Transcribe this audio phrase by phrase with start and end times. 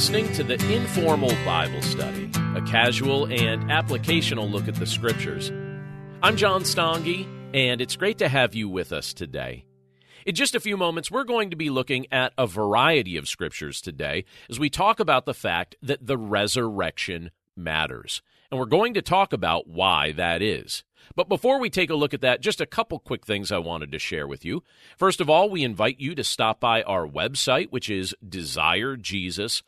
[0.00, 5.52] Listening to the Informal Bible Study, a casual and applicational look at the Scriptures.
[6.22, 9.66] I'm John Stange, and it's great to have you with us today.
[10.24, 13.82] In just a few moments, we're going to be looking at a variety of Scriptures
[13.82, 18.22] today as we talk about the fact that the resurrection matters.
[18.50, 20.82] And we're going to talk about why that is.
[21.14, 23.92] But before we take a look at that, just a couple quick things I wanted
[23.92, 24.62] to share with you.
[24.96, 29.62] First of all, we invite you to stop by our website, which is desirejesus.com.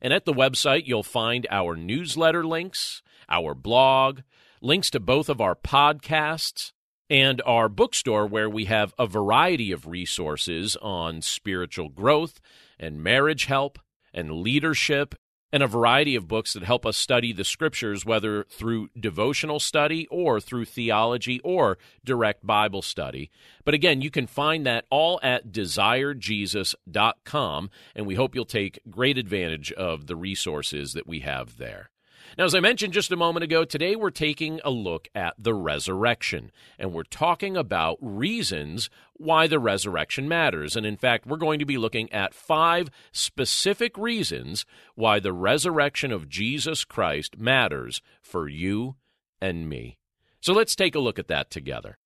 [0.00, 4.20] And at the website, you'll find our newsletter links, our blog,
[4.60, 6.72] links to both of our podcasts,
[7.08, 12.40] and our bookstore, where we have a variety of resources on spiritual growth
[12.78, 13.78] and marriage help
[14.14, 15.14] and leadership
[15.52, 20.06] and a variety of books that help us study the scriptures, whether through devotional study
[20.08, 23.30] or through theology or direct Bible study.
[23.64, 29.18] But again, you can find that all at desirejesus.com, and we hope you'll take great
[29.18, 31.90] advantage of the resources that we have there.
[32.38, 35.52] Now, as I mentioned just a moment ago, today we're taking a look at the
[35.52, 40.76] resurrection, and we're talking about reasons why the resurrection matters.
[40.76, 44.64] And in fact, we're going to be looking at five specific reasons
[44.94, 48.94] why the resurrection of Jesus Christ matters for you
[49.40, 49.98] and me.
[50.40, 51.98] So let's take a look at that together.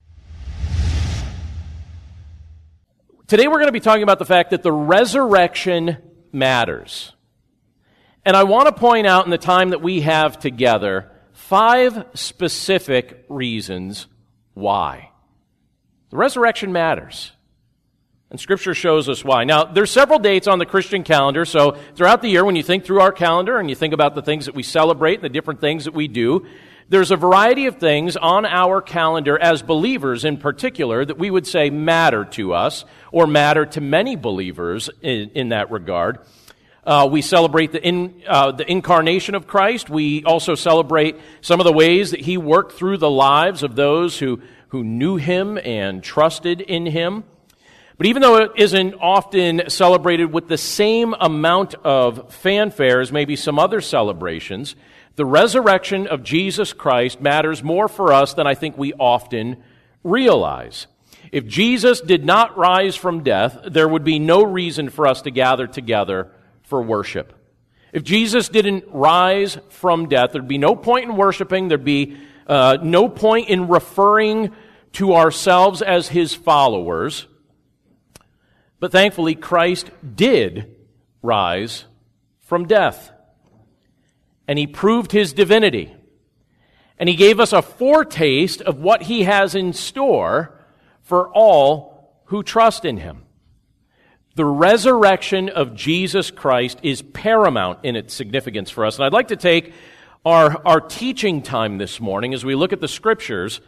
[3.27, 5.99] Today we're going to be talking about the fact that the resurrection
[6.33, 7.13] matters.
[8.25, 13.25] And I want to point out in the time that we have together five specific
[13.29, 14.07] reasons
[14.55, 15.11] why.
[16.11, 17.33] The resurrection matters.
[18.31, 19.45] And Scripture shows us why.
[19.45, 22.85] Now, there's several dates on the Christian calendar, so throughout the year, when you think
[22.85, 25.61] through our calendar and you think about the things that we celebrate and the different
[25.61, 26.47] things that we do,
[26.89, 31.47] there's a variety of things on our calendar as believers in particular that we would
[31.47, 36.19] say matter to us or matter to many believers in, in that regard.
[36.87, 39.89] Uh, we celebrate the, in, uh, the incarnation of Christ.
[39.89, 44.19] We also celebrate some of the ways that he worked through the lives of those
[44.19, 47.25] who, who knew him and trusted in him.
[47.97, 53.37] But even though it isn't often celebrated with the same amount of fanfare as maybe
[53.37, 54.77] some other celebrations,
[55.17, 59.63] the resurrection of Jesus Christ matters more for us than I think we often
[60.03, 60.87] realize.
[61.33, 65.31] If Jesus did not rise from death, there would be no reason for us to
[65.31, 66.31] gather together
[66.65, 67.33] for worship.
[67.93, 72.17] If Jesus didn't rise from death, there'd be no point in worshiping, there'd be
[72.47, 74.53] uh, no point in referring
[74.95, 77.27] to ourselves as his followers.
[78.81, 80.77] But thankfully, Christ did
[81.23, 81.85] rise
[82.41, 83.11] from death.
[84.47, 85.95] And he proved his divinity.
[86.99, 90.61] And he gave us a foretaste of what he has in store
[91.03, 93.24] for all who trust in him.
[94.37, 98.97] The resurrection of Jesus Christ is paramount in its significance for us.
[98.97, 99.73] And I'd like to take
[100.25, 103.61] our, our teaching time this morning as we look at the scriptures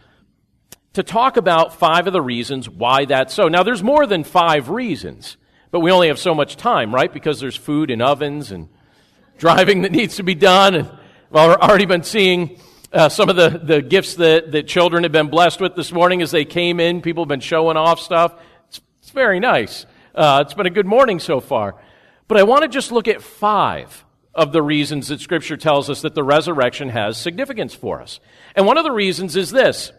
[0.94, 3.46] to talk about five of the reasons why that's so.
[3.46, 5.36] Now, there's more than five reasons,
[5.70, 7.12] but we only have so much time, right?
[7.12, 8.68] Because there's food in ovens and
[9.38, 10.74] driving that needs to be done.
[10.74, 10.90] And
[11.30, 12.60] well, we've already been seeing
[12.92, 16.22] uh, some of the, the gifts that, that children have been blessed with this morning
[16.22, 17.02] as they came in.
[17.02, 18.34] People have been showing off stuff.
[18.68, 19.86] It's, it's very nice.
[20.16, 21.76] Uh, it's been a good morning so far.
[22.26, 24.04] But I want to just look at five
[24.34, 28.18] of the reasons that Scripture tells us that the resurrection has significance for us.
[28.54, 29.92] And one of the reasons is this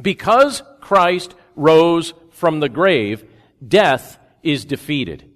[0.00, 3.24] because Christ rose from the grave,
[3.66, 5.30] death is defeated.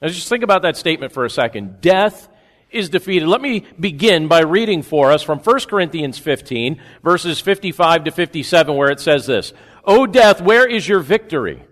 [0.00, 1.80] Now just think about that statement for a second.
[1.80, 2.28] Death
[2.70, 3.28] is defeated.
[3.28, 8.76] Let me begin by reading for us from 1 Corinthians 15, verses 55 to 57,
[8.76, 9.52] where it says this
[9.84, 11.64] O death, where is your victory?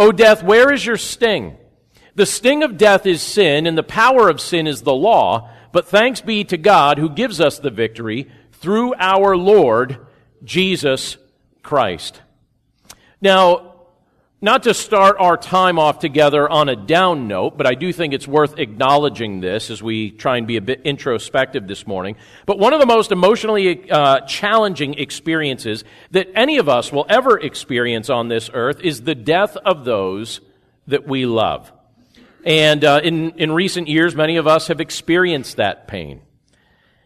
[0.00, 1.58] O death, where is your sting?
[2.14, 5.50] The sting of death is sin, and the power of sin is the law.
[5.72, 9.98] But thanks be to God who gives us the victory through our Lord
[10.42, 11.18] Jesus
[11.62, 12.22] Christ.
[13.20, 13.69] Now,
[14.42, 18.14] not to start our time off together on a down note, but I do think
[18.14, 22.16] it's worth acknowledging this as we try and be a bit introspective this morning.
[22.46, 27.38] But one of the most emotionally uh, challenging experiences that any of us will ever
[27.38, 30.40] experience on this earth is the death of those
[30.86, 31.70] that we love.
[32.42, 36.22] And uh, in, in recent years, many of us have experienced that pain.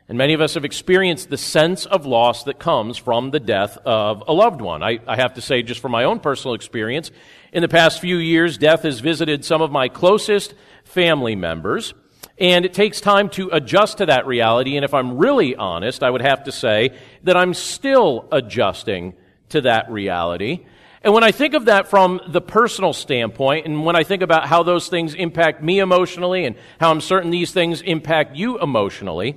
[0.07, 3.79] And many of us have experienced the sense of loss that comes from the death
[3.87, 4.83] of a loved one.
[4.83, 7.11] I, I, have to say, just from my own personal experience,
[7.55, 10.55] in the past few years, death has visited some of my closest
[10.85, 11.95] family members.
[12.37, 14.77] And it takes time to adjust to that reality.
[14.77, 16.91] And if I'm really honest, I would have to say
[17.23, 19.15] that I'm still adjusting
[19.51, 20.67] to that reality.
[21.01, 24.49] And when I think of that from the personal standpoint, and when I think about
[24.49, 29.37] how those things impact me emotionally and how I'm certain these things impact you emotionally,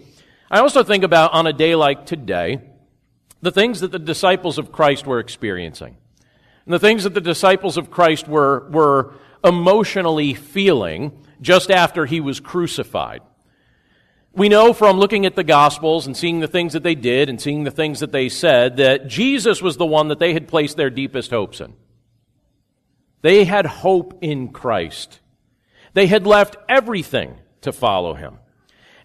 [0.50, 2.62] I also think about on a day like today,
[3.42, 5.98] the things that the disciples of Christ were experiencing.
[6.66, 12.20] And the things that the disciples of Christ were, were emotionally feeling just after he
[12.20, 13.22] was crucified.
[14.34, 17.42] We know from looking at the Gospels and seeing the things that they did and
[17.42, 20.78] seeing the things that they said that Jesus was the one that they had placed
[20.78, 21.74] their deepest hopes in.
[23.22, 25.20] They had hope in Christ.
[25.94, 28.38] They had left everything to follow him.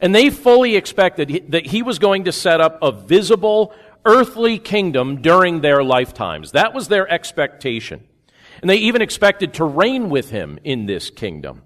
[0.02, 3.72] And they fully expected that he was going to set up a visible
[4.04, 6.52] earthly kingdom during their lifetimes.
[6.52, 8.06] That was their expectation.
[8.60, 11.62] And they even expected to reign with him in this kingdom.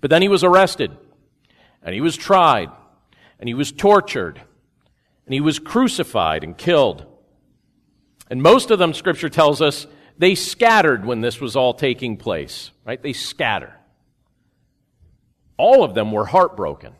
[0.00, 0.96] But then he was arrested
[1.82, 2.70] and he was tried
[3.38, 4.40] and he was tortured,
[5.26, 7.04] and he was crucified and killed.
[8.30, 9.86] And most of them, Scripture tells us,
[10.16, 13.02] they scattered when this was all taking place, right?
[13.02, 13.74] They scatter.
[15.56, 16.94] All of them were heartbroken.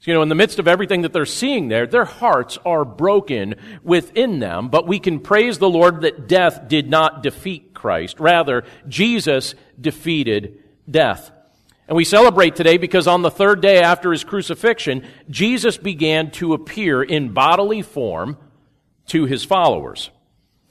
[0.00, 2.86] So, you know, in the midst of everything that they're seeing there, their hearts are
[2.86, 8.18] broken within them, but we can praise the Lord that death did not defeat Christ.
[8.18, 11.30] Rather, Jesus defeated death.
[11.86, 16.54] And we celebrate today because on the third day after his crucifixion, Jesus began to
[16.54, 18.38] appear in bodily form
[19.08, 20.08] to his followers.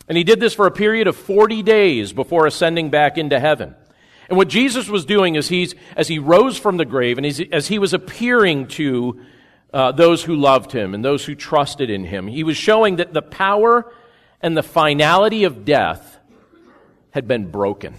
[0.07, 3.75] And he did this for a period of 40 days before ascending back into heaven.
[4.29, 7.67] And what Jesus was doing is he's, as he rose from the grave and as
[7.67, 9.19] he was appearing to
[9.73, 13.11] uh, those who loved him and those who trusted in him, he was showing that
[13.11, 13.91] the power
[14.39, 16.19] and the finality of death
[17.09, 17.95] had been broken.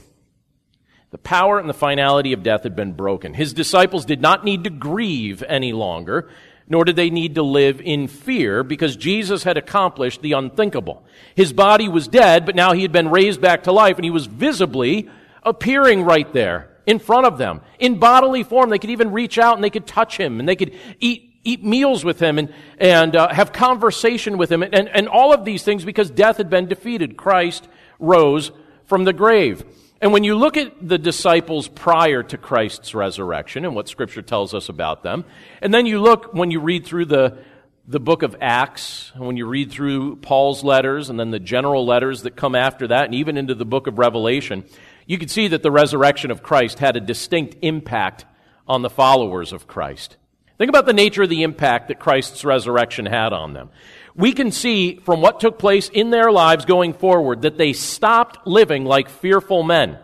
[1.11, 3.35] The power and the finality of death had been broken.
[3.35, 6.31] His disciples did not need to grieve any longer,
[6.69, 11.03] nor did they need to live in fear because Jesus had accomplished the unthinkable.
[11.35, 14.13] His body was dead, but now he had been raised back to life and he
[14.13, 15.11] was visibly
[15.43, 18.71] appearing right there in front of them in bodily form.
[18.71, 21.65] They could even reach out and they could touch him and they could eat eat
[21.65, 25.45] meals with him and, and uh, have conversation with him and, and, and all of
[25.45, 27.17] these things because death had been defeated.
[27.17, 27.67] Christ
[27.99, 28.53] rose
[28.85, 29.65] from the grave.
[30.03, 34.55] And when you look at the disciples prior to Christ's resurrection and what Scripture tells
[34.55, 35.25] us about them,
[35.61, 37.39] and then you look when you read through the,
[37.87, 41.85] the book of Acts, and when you read through Paul's letters, and then the general
[41.85, 44.65] letters that come after that, and even into the book of Revelation,
[45.11, 48.25] you can see that the resurrection of Christ had a distinct impact
[48.69, 50.17] on the followers of Christ.
[50.59, 53.71] Think about the nature of the impact that Christ's resurrection had on them
[54.15, 58.47] we can see from what took place in their lives going forward that they stopped
[58.47, 59.99] living like fearful men.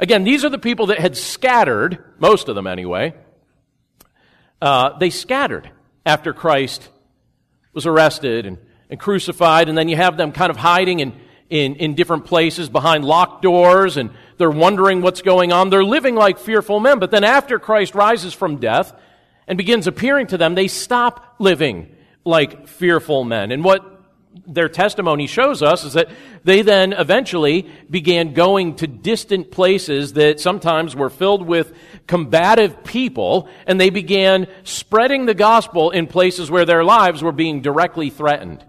[0.00, 3.14] Again, these are the people that had scattered, most of them anyway.
[4.60, 5.70] Uh, they scattered
[6.04, 6.88] after Christ
[7.72, 8.58] was arrested and,
[8.90, 11.12] and crucified, and then you have them kind of hiding in,
[11.50, 15.70] in, in different places behind locked doors, and they're wondering what's going on.
[15.70, 18.92] They're living like fearful men, but then after Christ rises from death
[19.46, 21.94] and begins appearing to them, they stop living
[22.24, 23.52] like fearful men.
[23.52, 23.90] And what
[24.46, 26.08] their testimony shows us is that
[26.42, 31.72] they then eventually began going to distant places that sometimes were filled with
[32.06, 37.62] combative people, and they began spreading the gospel in places where their lives were being
[37.62, 38.64] directly threatened.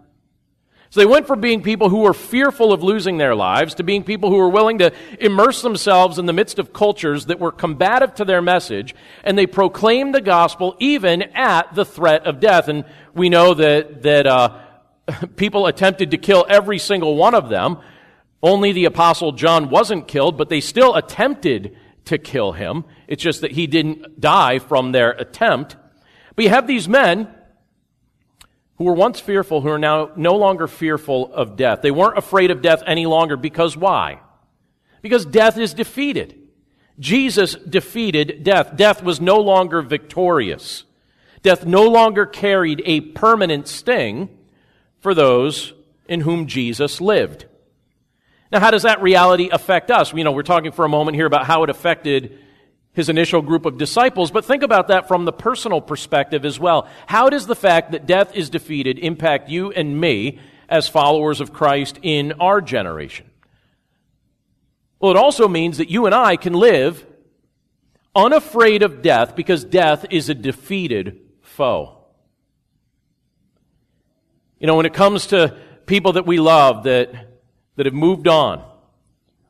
[0.95, 4.05] So they went from being people who were fearful of losing their lives to being
[4.05, 8.15] people who were willing to immerse themselves in the midst of cultures that were combative
[8.15, 12.69] to their message, and they proclaimed the gospel even at the threat of death.
[12.69, 14.57] And we know that, that uh,
[15.35, 17.79] people attempted to kill every single one of them.
[18.41, 21.75] Only the apostle John wasn't killed, but they still attempted
[22.05, 22.85] to kill him.
[23.09, 25.75] It's just that he didn't die from their attempt.
[26.37, 27.27] But you have these men
[28.77, 31.81] who were once fearful, who are now no longer fearful of death.
[31.81, 34.19] They weren't afraid of death any longer because why?
[35.01, 36.41] Because death is defeated.
[36.99, 38.75] Jesus defeated death.
[38.75, 40.83] Death was no longer victorious.
[41.41, 44.29] Death no longer carried a permanent sting
[44.99, 45.73] for those
[46.07, 47.45] in whom Jesus lived.
[48.51, 50.13] Now, how does that reality affect us?
[50.13, 52.39] You know, we're talking for a moment here about how it affected
[52.95, 56.87] his initial group of disciples, but think about that from the personal perspective as well.
[57.07, 61.53] How does the fact that death is defeated impact you and me as followers of
[61.53, 63.29] Christ in our generation?
[64.99, 67.05] Well, it also means that you and I can live
[68.15, 71.97] unafraid of death because death is a defeated foe.
[74.57, 77.13] You know, when it comes to people that we love that,
[77.75, 78.63] that have moved on,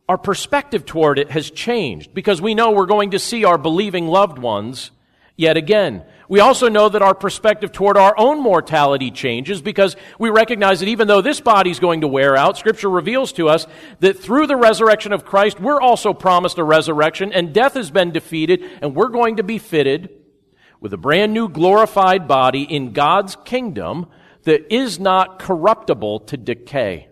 [0.07, 4.07] our perspective toward it has changed because we know we're going to see our believing
[4.07, 4.91] loved ones
[5.35, 6.03] yet again.
[6.27, 10.89] We also know that our perspective toward our own mortality changes because we recognize that
[10.89, 13.67] even though this body is going to wear out, Scripture reveals to us
[13.99, 18.11] that through the resurrection of Christ, we're also promised a resurrection, and death has been
[18.11, 20.09] defeated, and we're going to be fitted
[20.79, 24.07] with a brand new glorified body in God's kingdom
[24.43, 27.07] that is not corruptible to decay.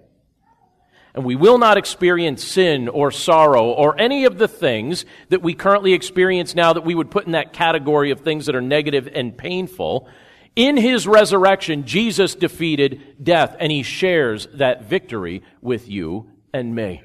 [1.15, 5.53] And we will not experience sin or sorrow or any of the things that we
[5.53, 9.07] currently experience now that we would put in that category of things that are negative
[9.13, 10.07] and painful.
[10.55, 17.03] In his resurrection, Jesus defeated death and he shares that victory with you and me.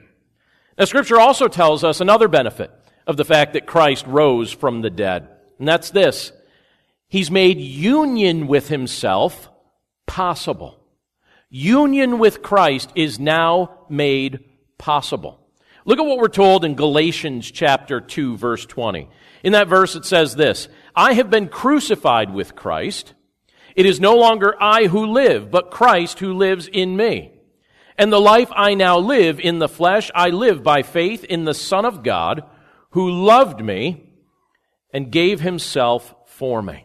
[0.79, 2.71] Now, scripture also tells us another benefit
[3.07, 5.29] of the fact that Christ rose from the dead.
[5.59, 6.33] And that's this.
[7.09, 9.51] He's made union with himself
[10.07, 10.79] possible.
[11.51, 14.45] Union with Christ is now made
[14.79, 15.41] possible.
[15.85, 19.09] Look at what we're told in Galatians chapter 2 verse 20.
[19.43, 23.15] In that verse it says this, I have been crucified with Christ.
[23.75, 27.33] It is no longer I who live, but Christ who lives in me.
[27.97, 31.55] And the life I now live in the flesh, I live by faith in the
[31.55, 32.45] Son of God,
[32.91, 34.13] who loved me
[34.93, 36.85] and gave himself for me.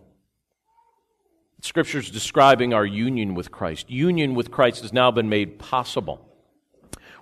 [1.62, 3.90] Scripture's describing our union with Christ.
[3.90, 6.33] Union with Christ has now been made possible.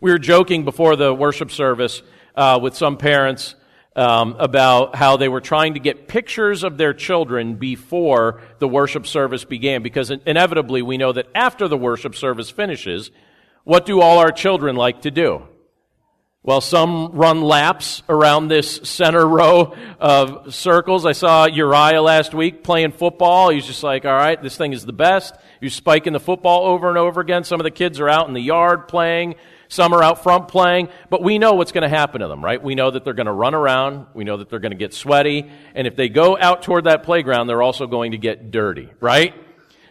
[0.01, 2.01] We were joking before the worship service
[2.35, 3.53] uh, with some parents
[3.95, 9.05] um, about how they were trying to get pictures of their children before the worship
[9.05, 13.11] service began, because inevitably we know that after the worship service finishes,
[13.63, 15.43] what do all our children like to do?
[16.41, 21.05] Well, some run laps around this center row of circles.
[21.05, 23.51] I saw Uriah last week playing football.
[23.51, 25.35] He's just like, all right, this thing is the best.
[25.59, 27.43] He's spiking the football over and over again.
[27.43, 29.35] Some of the kids are out in the yard playing.
[29.71, 30.89] Some are out front playing.
[31.09, 32.61] But we know what's going to happen to them, right?
[32.61, 34.05] We know that they're going to run around.
[34.13, 35.49] We know that they're going to get sweaty.
[35.73, 39.33] And if they go out toward that playground, they're also going to get dirty, right?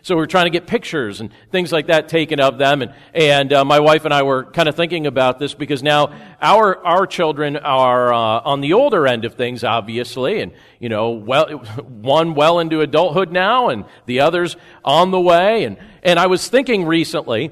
[0.03, 2.83] So we are trying to get pictures and things like that taken of them.
[2.83, 6.15] And, and uh, my wife and I were kind of thinking about this because now
[6.43, 10.43] our, our children are uh, on the older end of things, obviously.
[10.43, 11.49] And, you know, well,
[11.87, 15.65] one well into adulthood now and the others on the way.
[15.65, 17.51] And, and I was thinking recently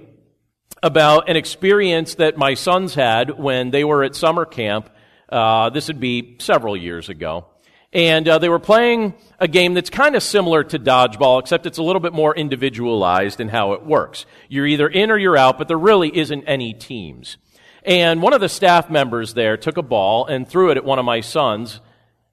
[0.82, 4.90] about an experience that my sons had when they were at summer camp.
[5.28, 7.46] Uh, this would be several years ago.
[7.92, 11.78] And uh, they were playing a game that's kind of similar to dodgeball, except it's
[11.78, 14.26] a little bit more individualized in how it works.
[14.48, 17.38] You're either in or you're out, but there really isn't any teams.
[17.82, 20.98] And one of the staff members there took a ball and threw it at one
[20.98, 21.80] of my sons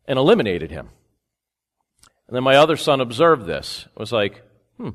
[0.07, 0.89] and eliminated him.
[2.27, 3.87] And then my other son observed this.
[3.95, 4.43] Was like,
[4.77, 4.89] hmm,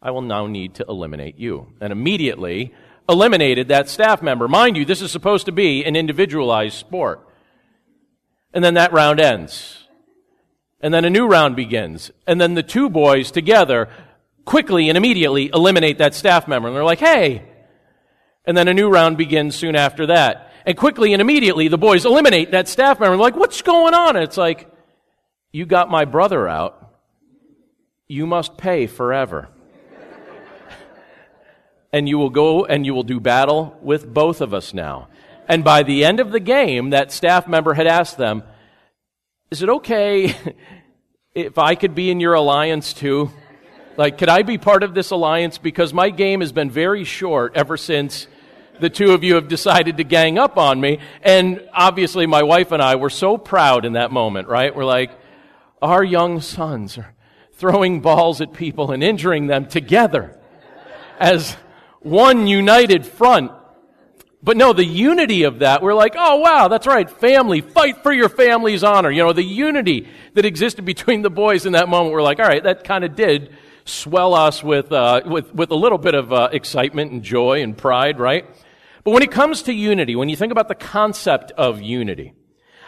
[0.00, 1.72] I will now need to eliminate you.
[1.80, 2.72] And immediately
[3.08, 4.46] eliminated that staff member.
[4.46, 7.26] Mind you, this is supposed to be an individualized sport.
[8.52, 9.86] And then that round ends.
[10.80, 12.10] And then a new round begins.
[12.26, 13.88] And then the two boys together
[14.44, 16.68] quickly and immediately eliminate that staff member.
[16.68, 17.42] And they're like, hey.
[18.44, 20.52] And then a new round begins soon after that.
[20.64, 23.16] And quickly and immediately the boys eliminate that staff member.
[23.16, 24.16] They're like, what's going on?
[24.16, 24.70] And it's like,
[25.50, 26.94] you got my brother out.
[28.06, 29.48] You must pay forever.
[31.92, 35.08] And you will go and you will do battle with both of us now.
[35.46, 38.42] And by the end of the game, that staff member had asked them,
[39.50, 40.34] Is it okay
[41.34, 43.30] if I could be in your alliance too?
[43.96, 45.58] Like, could I be part of this alliance?
[45.58, 48.28] Because my game has been very short ever since
[48.78, 51.00] the two of you have decided to gang up on me.
[51.22, 54.74] And obviously, my wife and I were so proud in that moment, right?
[54.74, 55.10] We're like,
[55.82, 57.14] our young sons are
[57.52, 60.38] throwing balls at people and injuring them together
[61.18, 61.56] as
[62.00, 63.50] one united front
[64.42, 68.12] but no, the unity of that, we're like, oh wow, that's right, family, fight for
[68.12, 69.10] your family's honor.
[69.10, 72.46] You know, the unity that existed between the boys in that moment, we're like, all
[72.46, 76.32] right, that kind of did swell us with, uh, with, with a little bit of
[76.32, 78.46] uh, excitement and joy and pride, right?
[79.02, 82.34] But when it comes to unity, when you think about the concept of unity,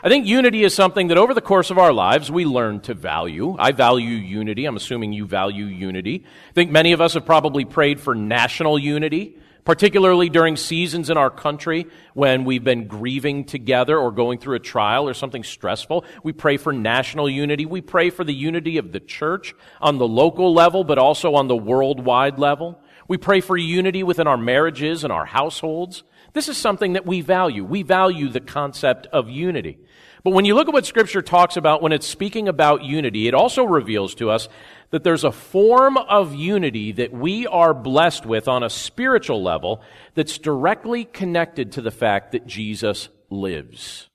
[0.03, 2.95] I think unity is something that over the course of our lives we learn to
[2.95, 3.55] value.
[3.59, 4.65] I value unity.
[4.65, 6.25] I'm assuming you value unity.
[6.49, 11.17] I think many of us have probably prayed for national unity particularly during seasons in
[11.17, 16.05] our country when we've been grieving together or going through a trial or something stressful.
[16.23, 17.67] We pray for national unity.
[17.67, 21.49] We pray for the unity of the church on the local level, but also on
[21.49, 22.81] the worldwide level.
[23.09, 26.05] We pray for unity within our marriages and our households.
[26.33, 27.65] This is something that we value.
[27.65, 29.79] We value the concept of unity.
[30.23, 33.35] But when you look at what Scripture talks about when it's speaking about unity, it
[33.35, 34.49] also reveals to us
[34.91, 39.81] that there's a form of unity that we are blessed with on a spiritual level
[40.15, 44.09] that's directly connected to the fact that Jesus lives.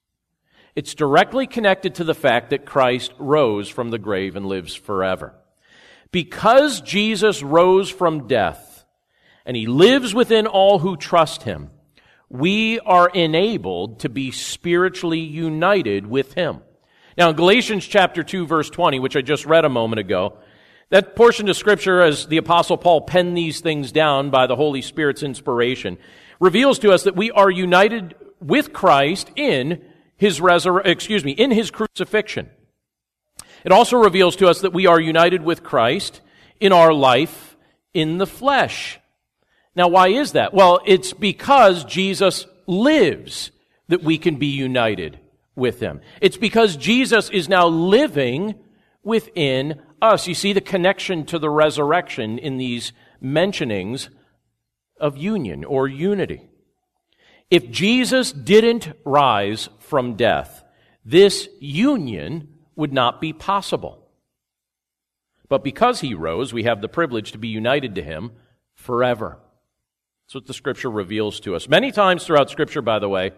[0.76, 5.34] It's directly connected to the fact that Christ rose from the grave and lives forever.
[6.12, 8.86] Because Jesus rose from death
[9.46, 11.70] and he lives within all who trust him,
[12.40, 16.62] we are enabled to be spiritually united with him.
[17.18, 20.38] Now, in Galatians chapter 2, verse 20, which I just read a moment ago,
[20.90, 24.82] that portion of scripture, as the apostle Paul penned these things down by the Holy
[24.82, 25.98] Spirit's inspiration,
[26.40, 29.84] reveals to us that we are united with Christ in
[30.18, 32.50] his resur- excuse me, in his crucifixion.
[33.64, 36.22] It also reveals to us that we are united with Christ
[36.60, 37.58] in our life
[37.94, 39.00] in the flesh.
[39.76, 40.54] Now, why is that?
[40.54, 43.52] Well, it's because Jesus lives
[43.88, 45.20] that we can be united
[45.56, 46.02] with him.
[46.22, 48.56] It's because Jesus is now living
[49.04, 50.28] within us.
[50.28, 54.10] You see the connection to the resurrection in these mentionings
[55.00, 56.50] of union or unity.
[57.52, 60.64] If Jesus didn't rise from death,
[61.04, 64.08] this union would not be possible.
[65.48, 68.32] But because he rose, we have the privilege to be united to him
[68.74, 69.38] forever.
[70.26, 71.70] That's what the scripture reveals to us.
[71.70, 73.34] Many times throughout scripture, by the way,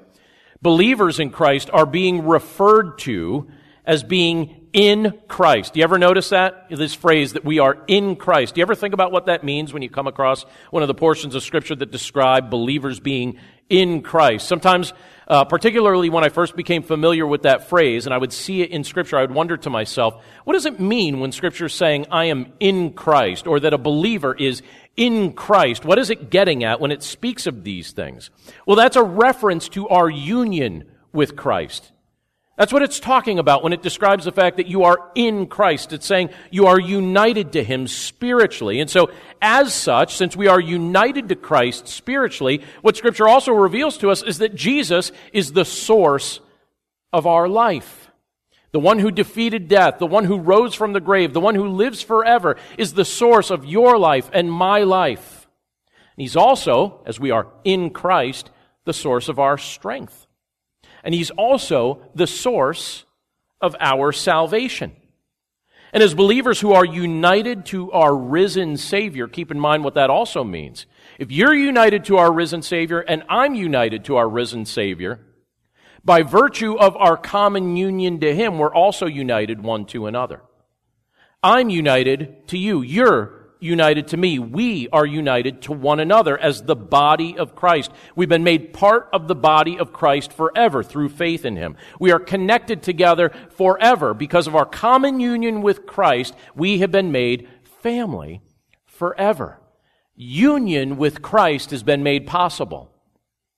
[0.62, 3.50] believers in Christ are being referred to
[3.86, 5.74] as being in Christ.
[5.74, 6.68] Do you ever notice that?
[6.70, 8.56] This phrase that we are in Christ.
[8.56, 10.94] Do you ever think about what that means when you come across one of the
[10.94, 14.48] portions of scripture that describe believers being in Christ?
[14.48, 14.94] Sometimes
[15.28, 18.72] uh, particularly when I first became familiar with that phrase and I would see it
[18.72, 22.06] in Scripture, I would wonder to myself, what does it mean when Scripture is saying,
[22.10, 24.62] I am in Christ, or that a believer is
[24.98, 25.86] in Christ?
[25.86, 28.30] What is it getting at when it speaks of these things?
[28.66, 31.92] Well, that's a reference to our union with Christ.
[32.58, 35.94] That's what it's talking about when it describes the fact that you are in Christ.
[35.94, 38.80] It's saying you are united to Him spiritually.
[38.80, 44.00] And so, as such, since we are united to Christ spiritually, what Scripture also reveals
[44.00, 46.40] to us is that Jesus is the source
[47.14, 47.97] of our life.
[48.72, 51.68] The one who defeated death, the one who rose from the grave, the one who
[51.68, 55.48] lives forever is the source of your life and my life.
[56.16, 58.52] And He's also, as we are in Christ,
[58.86, 60.28] the source of our strength
[61.08, 63.06] and He's also the source
[63.62, 64.94] of our salvation.
[65.94, 70.10] And as believers who are united to our risen Savior, keep in mind what that
[70.10, 70.86] also means.
[71.18, 75.22] If you're united to our risen Savior and I'm united to our risen Savior,
[76.08, 80.42] by virtue of our common union to Him, we're also united one to another.
[81.44, 82.82] I'm united to you.
[82.82, 84.40] You're united to me.
[84.40, 87.92] We are united to one another as the body of Christ.
[88.16, 91.76] We've been made part of the body of Christ forever through faith in Him.
[92.00, 96.34] We are connected together forever because of our common union with Christ.
[96.56, 97.50] We have been made
[97.82, 98.42] family
[98.86, 99.60] forever.
[100.16, 102.94] Union with Christ has been made possible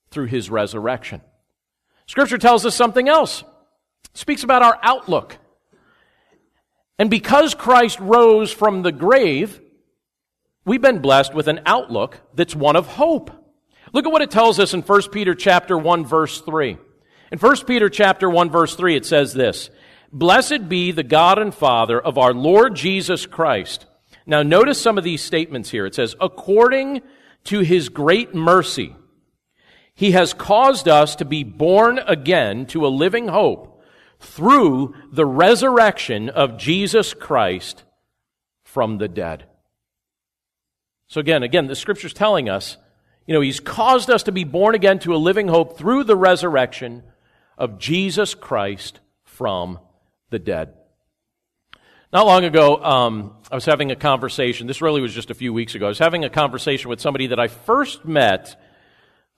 [0.09, 1.21] through His resurrection.
[2.09, 3.43] Scripture tells us something else.
[4.11, 5.37] It speaks about our outlook.
[6.97, 9.61] And because Christ rose from the grave,
[10.65, 13.29] we've been blessed with an outlook that's one of hope.
[13.93, 16.79] Look at what it tells us in 1 Peter chapter 1 verse 3.
[17.31, 19.69] In 1 Peter chapter 1 verse 3 it says this,
[20.11, 23.85] Blessed be the God and Father of our Lord Jesus Christ.
[24.25, 25.85] Now notice some of these statements here.
[25.85, 27.03] It says, according
[27.43, 28.95] to his great mercy,
[29.99, 33.83] he has caused us to be born again to a living hope
[34.21, 37.83] through the resurrection of Jesus Christ
[38.63, 39.43] from the dead.
[41.09, 42.77] So again, again, the scripture's telling us,
[43.27, 46.15] you know, he's caused us to be born again to a living hope through the
[46.15, 47.03] resurrection
[47.57, 49.79] of Jesus Christ from
[50.29, 50.75] the dead.
[52.13, 54.65] Not long ago, um, I was having a conversation.
[54.65, 55.87] This really was just a few weeks ago.
[55.87, 58.57] I was having a conversation with somebody that I first met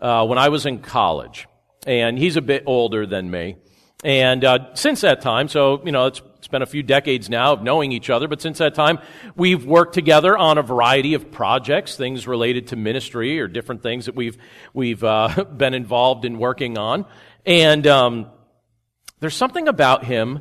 [0.01, 1.47] uh, when I was in college,
[1.85, 3.57] and he's a bit older than me.
[4.03, 7.53] And uh, since that time, so you know, it's it's been a few decades now
[7.53, 8.97] of knowing each other, but since that time,
[9.35, 14.07] we've worked together on a variety of projects, things related to ministry or different things
[14.07, 14.37] that we've
[14.73, 17.05] we've uh, been involved in working on.
[17.45, 18.31] And um,
[19.19, 20.39] there's something about him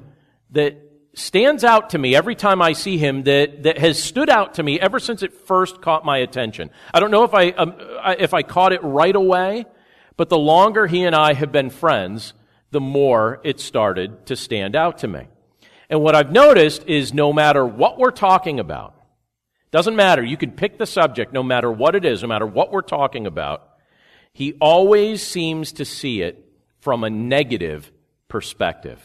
[0.53, 4.55] that stands out to me every time I see him that, that has stood out
[4.55, 6.71] to me ever since it first caught my attention.
[6.95, 7.75] I don't know if I, um,
[8.19, 9.67] if I caught it right away,
[10.17, 12.33] but the longer he and I have been friends,
[12.71, 15.27] the more it started to stand out to me.
[15.89, 18.95] And what I've noticed is no matter what we're talking about,
[19.73, 22.71] doesn't matter, you can pick the subject no matter what it is, no matter what
[22.73, 23.69] we're talking about,
[24.33, 26.45] he always seems to see it
[26.81, 27.91] from a negative
[28.29, 29.01] perspective.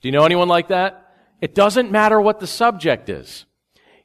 [0.00, 1.07] Do you know anyone like that?
[1.40, 3.46] It doesn't matter what the subject is.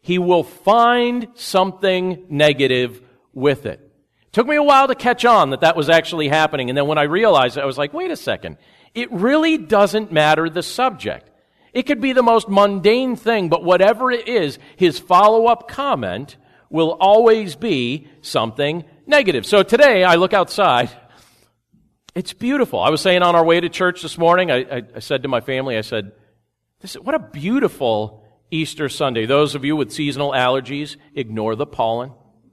[0.01, 3.01] He will find something negative
[3.33, 3.79] with it.
[3.79, 3.91] it.
[4.33, 6.69] Took me a while to catch on that that was actually happening.
[6.69, 8.57] And then when I realized it, I was like, wait a second.
[8.93, 11.29] It really doesn't matter the subject.
[11.73, 16.37] It could be the most mundane thing, but whatever it is, his follow up comment
[16.69, 19.45] will always be something negative.
[19.45, 20.89] So today I look outside.
[22.13, 22.79] It's beautiful.
[22.79, 25.29] I was saying on our way to church this morning, I, I, I said to
[25.29, 26.11] my family, I said,
[26.83, 29.25] this, what a beautiful Easter Sunday.
[29.25, 32.11] Those of you with seasonal allergies, ignore the pollen,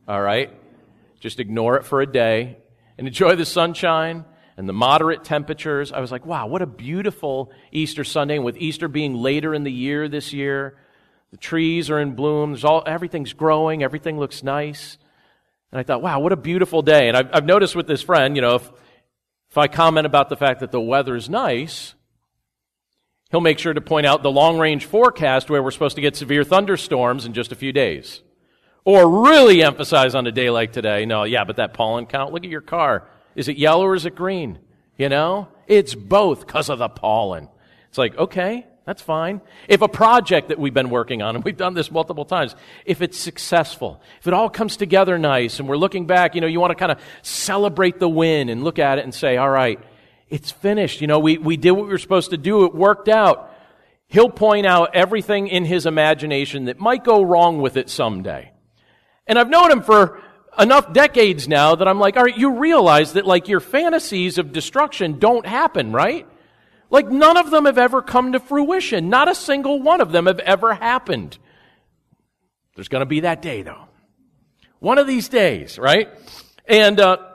[0.09, 0.51] all right?
[1.19, 2.57] Just ignore it for a day
[2.97, 4.25] and enjoy the sunshine
[4.57, 5.93] and the moderate temperatures.
[5.93, 8.37] I was like, wow, what a beautiful Easter Sunday.
[8.37, 10.79] And with Easter being later in the year this year,
[11.33, 12.53] the trees are in bloom.
[12.53, 13.83] There's all, everything's growing.
[13.83, 14.97] Everything looks nice.
[15.73, 17.09] And I thought, wow, what a beautiful day.
[17.09, 18.71] And I've, I've noticed with this friend, you know, if,
[19.51, 21.95] if I comment about the fact that the weather's nice,
[23.31, 26.17] he'll make sure to point out the long range forecast where we're supposed to get
[26.17, 28.23] severe thunderstorms in just a few days.
[28.85, 31.05] Or really emphasize on a day like today.
[31.05, 33.09] No, yeah, but that pollen count, look at your car.
[33.35, 34.59] Is it yellow or is it green?
[34.97, 35.49] You know?
[35.67, 37.49] It's both because of the pollen.
[37.89, 39.41] It's like, okay, that's fine.
[39.69, 43.03] If a project that we've been working on, and we've done this multiple times, if
[43.03, 46.59] it's successful, if it all comes together nice, and we're looking back, you know, you
[46.59, 49.79] want to kind of celebrate the win and look at it and say, all right,
[50.31, 51.01] it's finished.
[51.01, 52.65] You know, we, we did what we were supposed to do.
[52.65, 53.53] It worked out.
[54.07, 58.53] He'll point out everything in his imagination that might go wrong with it someday.
[59.27, 60.21] And I've known him for
[60.59, 64.53] enough decades now that I'm like, all right, you realize that like your fantasies of
[64.53, 66.27] destruction don't happen, right?
[66.91, 69.11] Like none of them have ever come to fruition.
[69.11, 71.39] Not a single one of them have ever happened.
[72.75, 73.85] There's going to be that day though.
[74.81, 76.09] One of these days, right?
[76.67, 77.30] And, uh,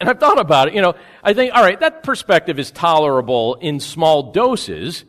[0.00, 0.74] and I've thought about it.
[0.74, 5.04] You know, I think, all right, that perspective is tolerable in small doses,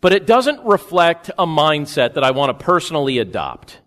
[0.00, 3.78] but it doesn't reflect a mindset that I want to personally adopt.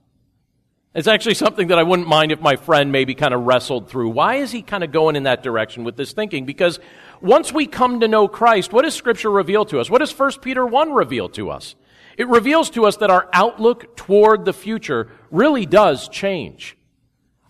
[0.95, 4.09] It's actually something that I wouldn't mind if my friend maybe kind of wrestled through.
[4.09, 6.45] Why is he kind of going in that direction with this thinking?
[6.45, 6.79] Because
[7.19, 9.89] once we come to know Christ, what does Scripture reveal to us?
[9.89, 11.75] What does 1 Peter 1 reveal to us?
[12.17, 16.77] It reveals to us that our outlook toward the future really does change.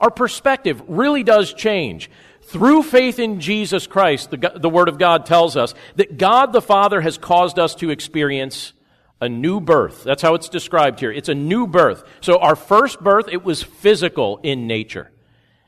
[0.02, 2.10] Our perspective really does change.
[2.48, 6.62] Through faith in Jesus Christ, the, the Word of God tells us that God the
[6.62, 8.74] Father has caused us to experience
[9.20, 10.04] a new birth.
[10.04, 11.12] That's how it's described here.
[11.12, 12.04] It's a new birth.
[12.22, 15.10] So our first birth, it was physical in nature.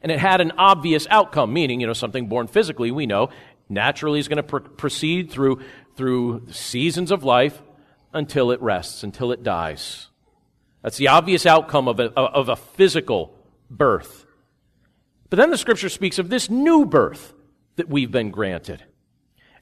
[0.03, 3.29] And it had an obvious outcome, meaning, you know, something born physically, we know,
[3.67, 5.61] naturally is going to pr- proceed through,
[5.95, 7.59] through seasons of life
[8.13, 10.07] until it rests, until it dies.
[10.83, 13.35] That's the obvious outcome of a, of a physical
[13.69, 14.26] birth.
[15.29, 17.33] But then the scripture speaks of this new birth
[17.75, 18.83] that we've been granted.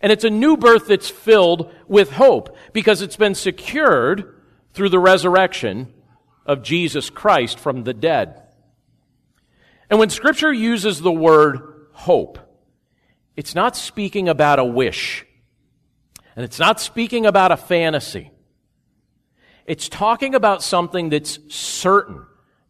[0.01, 4.35] And it's a new birth that's filled with hope because it's been secured
[4.73, 5.93] through the resurrection
[6.45, 8.41] of Jesus Christ from the dead.
[9.89, 12.39] And when scripture uses the word hope,
[13.35, 15.25] it's not speaking about a wish.
[16.35, 18.31] And it's not speaking about a fantasy.
[19.65, 22.25] It's talking about something that's certain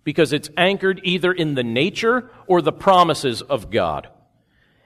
[0.06, 4.08] because it's anchored either in the nature or the promises of God.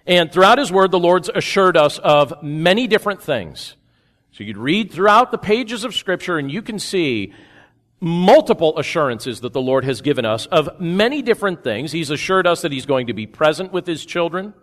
[0.07, 3.75] And throughout His Word, the Lord's assured us of many different things.
[4.31, 7.33] So you'd read throughout the pages of Scripture and you can see
[7.99, 11.91] multiple assurances that the Lord has given us of many different things.
[11.91, 14.53] He's assured us that He's going to be present with His children.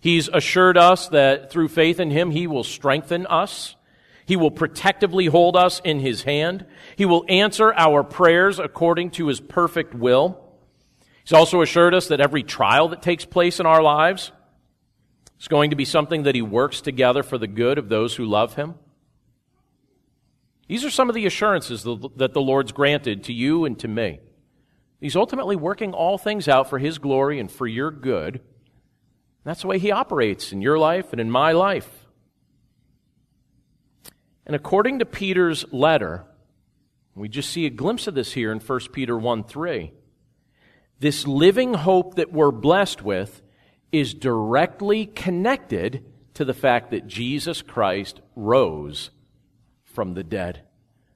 [0.00, 3.76] He's assured us that through faith in Him, He will strengthen us.
[4.26, 6.66] He will protectively hold us in His hand.
[6.96, 10.38] He will answer our prayers according to His perfect will.
[11.24, 14.32] He's also assured us that every trial that takes place in our lives
[15.40, 18.24] is going to be something that He works together for the good of those who
[18.24, 18.74] love Him.
[20.68, 24.20] These are some of the assurances that the Lord's granted to you and to me.
[25.00, 28.40] He's ultimately working all things out for His glory and for your good.
[29.44, 32.01] That's the way He operates in your life and in my life.
[34.46, 36.24] And according to Peter's letter,
[37.14, 39.92] we just see a glimpse of this here in 1 Peter 1 3.
[40.98, 43.42] This living hope that we're blessed with
[43.90, 49.10] is directly connected to the fact that Jesus Christ rose
[49.84, 50.62] from the dead.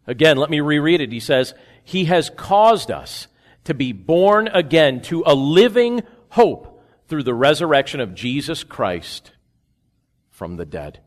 [0.06, 1.10] Again, let me reread it.
[1.10, 3.28] He says, He has caused us
[3.64, 9.32] to be born again to a living hope through the resurrection of Jesus Christ
[10.30, 11.00] from the dead.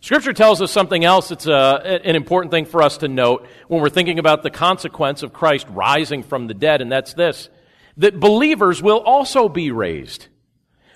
[0.00, 3.46] Scripture tells us something else that's a, uh, an important thing for us to note
[3.66, 7.48] when we're thinking about the consequence of Christ rising from the dead, and that's this
[7.96, 10.28] that believers will also be raised.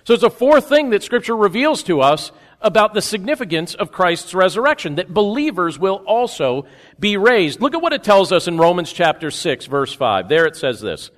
[0.05, 4.33] So it's a fourth thing that Scripture reveals to us about the significance of Christ's
[4.33, 6.65] resurrection, that believers will also
[6.97, 7.59] be raised.
[7.59, 10.29] Look at what it tells us in Romans chapter 6, verse 5.
[10.29, 11.11] There it says this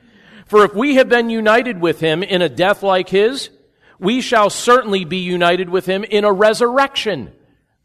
[0.47, 3.51] For if we have been united with him in a death like his,
[3.99, 7.31] we shall certainly be united with him in a resurrection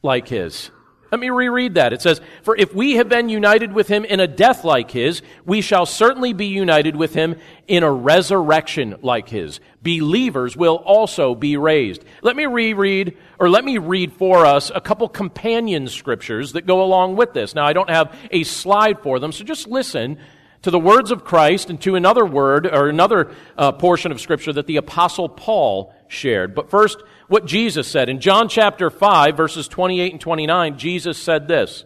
[0.02, 0.70] like his.
[1.10, 1.92] Let me reread that.
[1.92, 5.22] It says, For if we have been united with him in a death like his,
[5.44, 7.36] we shall certainly be united with him
[7.66, 9.58] in a resurrection like his.
[9.82, 12.04] Believers will also be raised.
[12.22, 16.84] Let me reread, or let me read for us a couple companion scriptures that go
[16.84, 17.56] along with this.
[17.56, 20.16] Now, I don't have a slide for them, so just listen
[20.62, 24.52] to the words of Christ and to another word or another uh, portion of scripture
[24.52, 26.54] that the apostle Paul shared.
[26.54, 28.08] But first, what Jesus said.
[28.08, 31.84] In John chapter 5, verses 28 and 29, Jesus said this.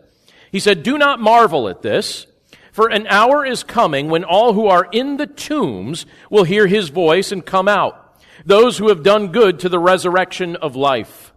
[0.50, 2.26] He said, Do not marvel at this,
[2.72, 6.88] for an hour is coming when all who are in the tombs will hear his
[6.88, 8.18] voice and come out.
[8.46, 11.34] Those who have done good to the resurrection of life,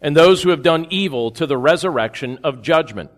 [0.00, 3.10] and those who have done evil to the resurrection of judgment.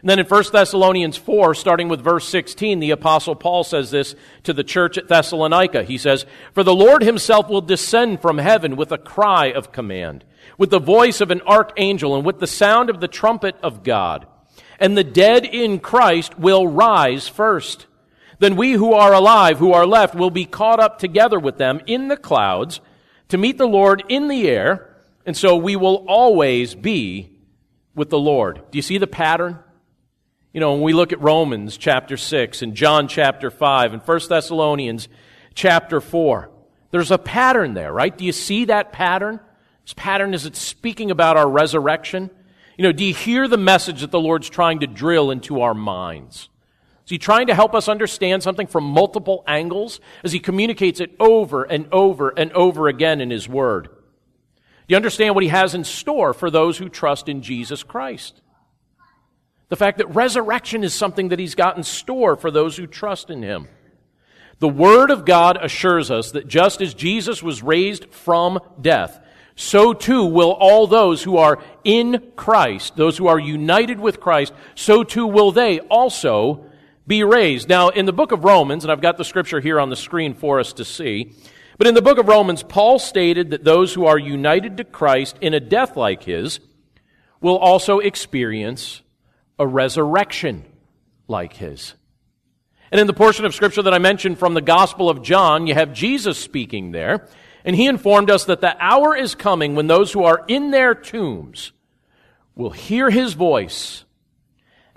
[0.00, 4.14] And then in 1 Thessalonians 4, starting with verse 16, the apostle Paul says this
[4.44, 5.82] to the church at Thessalonica.
[5.82, 10.24] He says, For the Lord himself will descend from heaven with a cry of command,
[10.56, 14.26] with the voice of an archangel, and with the sound of the trumpet of God.
[14.78, 17.86] And the dead in Christ will rise first.
[18.38, 21.80] Then we who are alive, who are left, will be caught up together with them
[21.86, 22.80] in the clouds
[23.28, 27.30] to meet the Lord in the air, and so we will always be
[27.96, 28.62] with the Lord.
[28.70, 29.58] Do you see the pattern?
[30.52, 34.20] You know, when we look at Romans chapter 6 and John chapter 5 and 1
[34.28, 35.08] Thessalonians
[35.54, 36.50] chapter 4,
[36.90, 38.16] there's a pattern there, right?
[38.16, 39.40] Do you see that pattern?
[39.84, 42.30] This pattern is it's speaking about our resurrection.
[42.78, 45.74] You know, do you hear the message that the Lord's trying to drill into our
[45.74, 46.48] minds?
[47.04, 51.14] Is he trying to help us understand something from multiple angles as he communicates it
[51.20, 53.84] over and over and over again in his word?
[53.84, 58.40] Do you understand what he has in store for those who trust in Jesus Christ?
[59.68, 63.30] The fact that resurrection is something that he's got in store for those who trust
[63.30, 63.68] in him.
[64.60, 69.20] The Word of God assures us that just as Jesus was raised from death,
[69.54, 74.52] so too will all those who are in Christ, those who are united with Christ,
[74.74, 76.64] so too will they also
[77.06, 77.68] be raised.
[77.68, 80.34] Now, in the book of Romans, and I've got the scripture here on the screen
[80.34, 81.32] for us to see,
[81.76, 85.38] but in the book of Romans, Paul stated that those who are united to Christ
[85.40, 86.58] in a death like his
[87.40, 89.02] will also experience
[89.58, 90.64] a resurrection
[91.26, 91.94] like his.
[92.90, 95.74] And in the portion of scripture that I mentioned from the Gospel of John, you
[95.74, 97.28] have Jesus speaking there,
[97.64, 100.94] and he informed us that the hour is coming when those who are in their
[100.94, 101.72] tombs
[102.54, 104.04] will hear his voice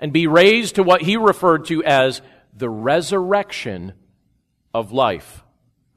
[0.00, 2.22] and be raised to what he referred to as
[2.56, 3.92] the resurrection
[4.74, 5.44] of life.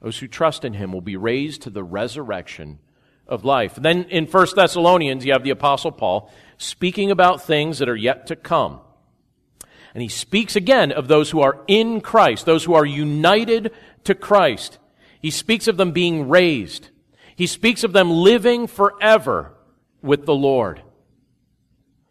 [0.01, 2.79] Those who trust in him will be raised to the resurrection
[3.27, 3.75] of life.
[3.75, 8.27] then in 1 Thessalonians, you have the Apostle Paul speaking about things that are yet
[8.27, 8.79] to come.
[9.93, 13.71] And he speaks again of those who are in Christ, those who are united
[14.03, 14.77] to Christ.
[15.21, 16.89] He speaks of them being raised.
[17.35, 19.53] He speaks of them living forever
[20.01, 20.81] with the Lord.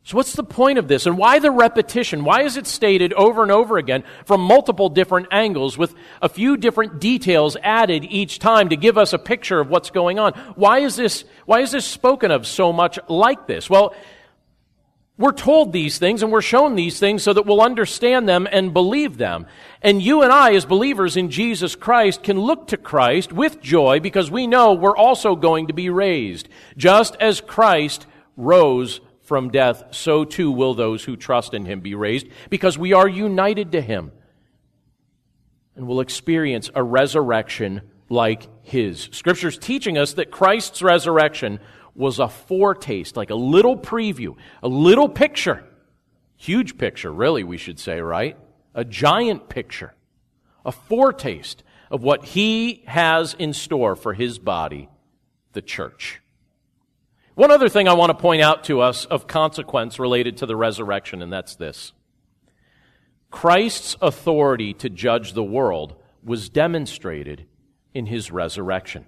[0.06, 1.06] So what's the point of this?
[1.06, 2.24] And why the repetition?
[2.24, 6.58] Why is it stated over and over again from multiple different angles with a few
[6.58, 10.34] different details added each time to give us a picture of what's going on?
[10.56, 13.70] Why is this, why is this spoken of so much like this?
[13.70, 13.94] Well,
[15.16, 18.74] we're told these things and we're shown these things so that we'll understand them and
[18.74, 19.46] believe them.
[19.80, 24.00] And you and I, as believers in Jesus Christ, can look to Christ with joy
[24.00, 26.50] because we know we're also going to be raised.
[26.76, 31.94] Just as Christ rose from death, so too will those who trust in him be
[31.94, 34.12] raised because we are united to him
[35.74, 39.08] and will experience a resurrection like his.
[39.12, 41.58] Scripture's teaching us that Christ's resurrection
[41.94, 45.64] was a foretaste, like a little preview, a little picture.
[46.36, 48.36] Huge picture, really, we should say, right?
[48.74, 49.94] A giant picture.
[50.64, 54.88] A foretaste of what he has in store for his body,
[55.52, 56.20] the church.
[57.34, 60.54] One other thing I want to point out to us of consequence related to the
[60.54, 61.92] resurrection, and that's this.
[63.30, 67.46] Christ's authority to judge the world was demonstrated
[67.92, 69.04] in his resurrection.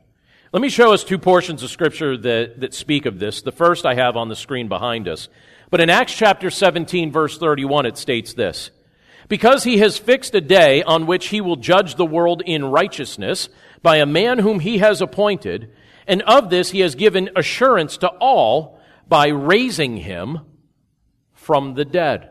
[0.53, 3.43] Let me show us two portions of Scripture that, that speak of this.
[3.43, 5.29] The first I have on the screen behind us.
[5.71, 8.73] But in Acts chapter 17, verse 31, it states this
[9.29, 13.49] Because he has fixed a day on which he will judge the world in righteousness
[13.83, 15.71] by a man whom he has appointed,
[16.07, 20.41] and of this he has given assurance to all by raising him
[21.33, 22.31] from the dead.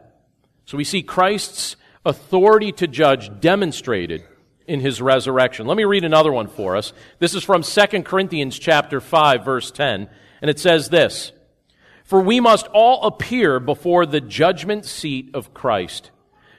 [0.66, 4.24] So we see Christ's authority to judge demonstrated
[4.68, 5.68] in his resurrection.
[5.68, 6.94] Let me read another one for us.
[7.20, 10.10] This is from 2 Corinthians chapter 5 verse 10,
[10.42, 11.32] and it says this:
[12.04, 16.12] For we must all appear before the judgment seat of Christ,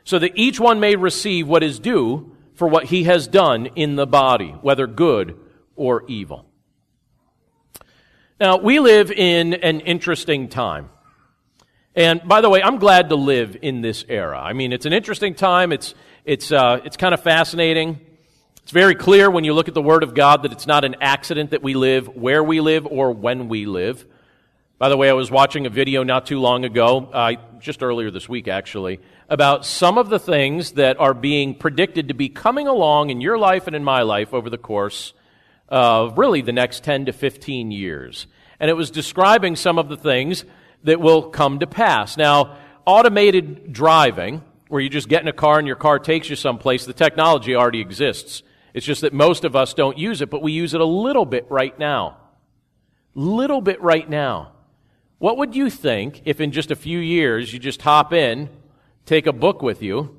[0.05, 3.97] so that each one may receive what is due for what he has done in
[3.97, 5.39] the body, whether good
[5.75, 6.47] or evil.
[8.39, 10.91] Now, we live in an interesting time.
[11.95, 14.39] And by the way, I'm glad to live in this era.
[14.39, 15.73] I mean, it's an interesting time.
[15.73, 15.95] It's,
[16.27, 17.99] it's, uh, it's kind of fascinating.
[18.63, 20.97] It's very clear when you look at the Word of God that it's not an
[21.01, 24.05] accident that we live where we live or when we live.
[24.77, 28.11] By the way, I was watching a video not too long ago, uh, just earlier
[28.11, 32.69] this week actually, about some of the things that are being predicted to be coming
[32.69, 35.15] along in your life and in my life over the course
[35.69, 38.27] of really the next 10 to 15 years.
[38.61, 40.45] And it was describing some of the things
[40.85, 42.17] that will come to pass.
[42.17, 46.37] Now, automated driving, where you just get in a car and your car takes you
[46.37, 48.43] someplace, the technology already exists.
[48.75, 51.25] It's just that most of us don't use it, but we use it a little
[51.25, 52.19] bit right now.
[53.15, 54.53] Little bit right now.
[55.19, 58.51] What would you think if in just a few years you just hop in,
[59.07, 60.17] take a book with you?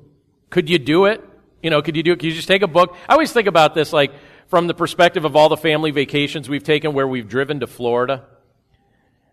[0.50, 1.22] Could you do it?
[1.62, 2.16] You know, could you do it?
[2.16, 2.96] Could you just take a book?
[3.08, 4.12] I always think about this like
[4.48, 8.24] from the perspective of all the family vacations we've taken where we've driven to Florida.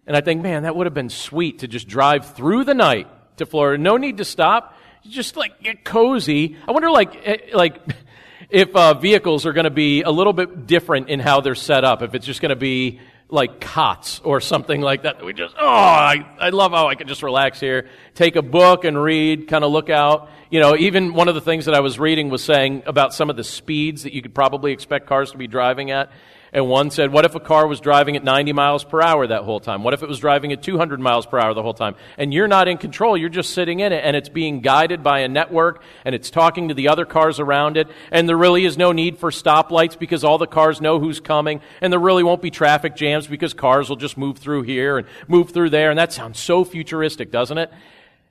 [0.06, 3.08] And I think, man, that would have been sweet to just drive through the night
[3.38, 3.82] to Florida.
[3.82, 4.78] No need to stop.
[5.08, 6.58] Just like get cozy.
[6.68, 7.82] I wonder, like, eh, like
[8.50, 11.84] if uh, vehicles are going to be a little bit different in how they're set
[11.84, 12.02] up.
[12.02, 13.00] If it's just going to be
[13.30, 15.24] like cots or something like that.
[15.24, 18.86] We just, oh, I, I love how I can just relax here, take a book
[18.86, 20.30] and read, kind of look out.
[20.52, 23.30] You know, even one of the things that I was reading was saying about some
[23.30, 26.12] of the speeds that you could probably expect cars to be driving at.
[26.56, 29.44] And one said, what if a car was driving at 90 miles per hour that
[29.44, 29.84] whole time?
[29.84, 31.96] What if it was driving at 200 miles per hour the whole time?
[32.18, 33.18] And you're not in control.
[33.18, 36.70] You're just sitting in it and it's being guided by a network and it's talking
[36.70, 37.90] to the other cars around it.
[38.10, 41.60] And there really is no need for stoplights because all the cars know who's coming.
[41.82, 45.08] And there really won't be traffic jams because cars will just move through here and
[45.28, 45.90] move through there.
[45.90, 47.70] And that sounds so futuristic, doesn't it?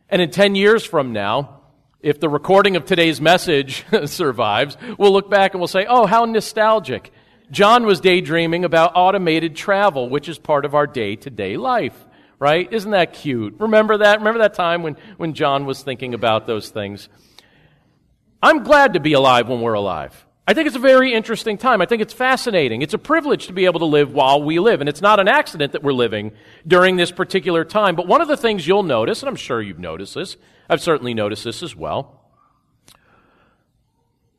[0.09, 1.61] And in 10 years from now,
[2.01, 6.25] if the recording of today's message survives, we'll look back and we'll say, oh, how
[6.25, 7.13] nostalgic.
[7.51, 11.97] John was daydreaming about automated travel, which is part of our day to day life,
[12.39, 12.71] right?
[12.73, 13.57] Isn't that cute?
[13.59, 14.19] Remember that?
[14.19, 17.09] Remember that time when, when John was thinking about those things?
[18.43, 20.27] I'm glad to be alive when we're alive.
[20.47, 21.81] I think it's a very interesting time.
[21.81, 22.83] I think it's fascinating.
[22.83, 24.81] It's a privilege to be able to live while we live.
[24.81, 26.33] And it's not an accident that we're living
[26.67, 27.97] during this particular time.
[27.97, 30.37] But one of the things you'll notice, and I'm sure you've noticed this,
[30.69, 32.21] I've certainly noticed this as well.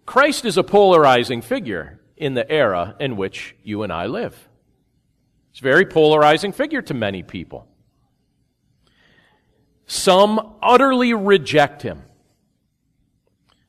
[0.06, 4.48] Christ is a polarizing figure in the era in which you and I live.
[5.52, 7.68] It's a very polarizing figure to many people.
[9.86, 12.04] Some utterly reject him.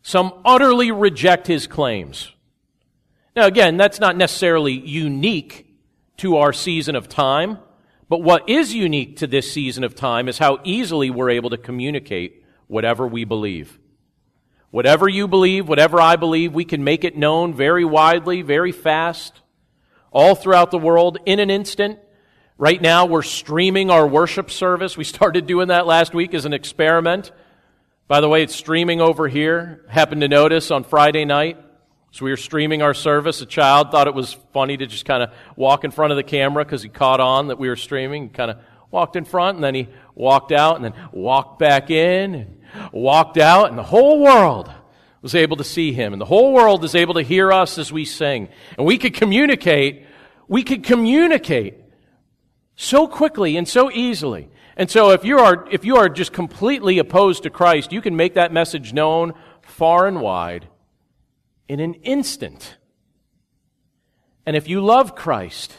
[0.03, 2.33] Some utterly reject his claims.
[3.35, 5.67] Now, again, that's not necessarily unique
[6.19, 7.59] to our season of time,
[8.09, 11.59] but what is unique to this season of time is how easily we're able to
[11.59, 13.79] communicate whatever we believe.
[14.71, 19.41] Whatever you believe, whatever I believe, we can make it known very widely, very fast,
[20.11, 21.99] all throughout the world in an instant.
[22.59, 24.97] Right now, we're streaming our worship service.
[24.97, 27.31] We started doing that last week as an experiment.
[28.09, 29.85] By the way, it's streaming over here.
[29.89, 31.59] Happened to notice on Friday night.
[32.13, 33.43] So we were streaming our service.
[33.43, 36.23] A child thought it was funny to just kind of walk in front of the
[36.23, 38.25] camera because he caught on that we were streaming.
[38.25, 38.59] He kind of
[38.91, 42.56] walked in front and then he walked out and then walked back in
[42.93, 44.71] walked out, and the whole world
[45.23, 46.13] was able to see him.
[46.13, 48.49] And the whole world is able to hear us as we sing.
[48.79, 50.07] And we could communicate,
[50.47, 51.75] we could communicate
[52.77, 54.51] so quickly and so easily.
[54.77, 58.15] And so if you are, if you are just completely opposed to Christ, you can
[58.15, 60.69] make that message known far and wide
[61.69, 62.77] in an instant.
[64.45, 65.75] And if you love Christ,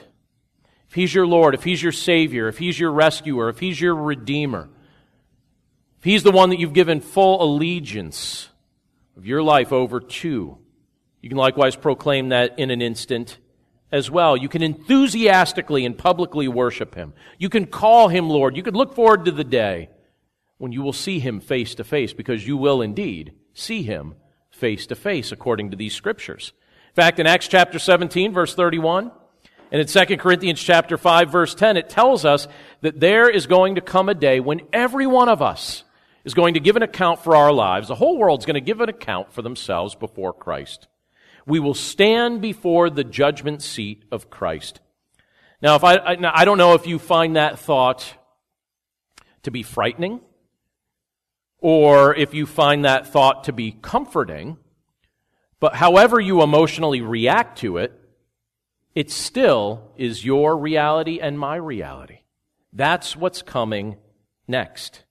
[0.89, 3.95] if He's your Lord, if He's your Savior, if He's your rescuer, if He's your
[3.95, 4.69] Redeemer,
[6.07, 8.47] He's the one that you've given full allegiance
[9.17, 10.57] of your life over to,
[11.21, 13.37] you can likewise proclaim that in an instant
[13.91, 14.37] as well.
[14.37, 17.11] You can enthusiastically and publicly worship Him.
[17.37, 18.55] You can call Him Lord.
[18.55, 19.89] You can look forward to the day
[20.59, 24.15] when you will see Him face to face because you will indeed see Him
[24.49, 26.53] face to face according to these scriptures.
[26.87, 29.11] In fact, in Acts chapter 17, verse 31,
[29.73, 32.47] and in 2 Corinthians chapter 5, verse 10, it tells us
[32.79, 35.83] that there is going to come a day when every one of us
[36.27, 37.87] is going to give an account for our lives.
[37.87, 40.89] The whole world's going to give an account for themselves before Christ.
[41.45, 44.81] We will stand before the judgment seat of Christ.
[45.61, 48.13] Now, if I, I, I don't know if you find that thought
[49.43, 50.19] to be frightening
[51.59, 54.57] or if you find that thought to be comforting,
[55.61, 57.93] but however you emotionally react to it,
[58.95, 62.19] it still is your reality and my reality.
[62.73, 63.95] That's what's coming
[64.45, 65.05] next.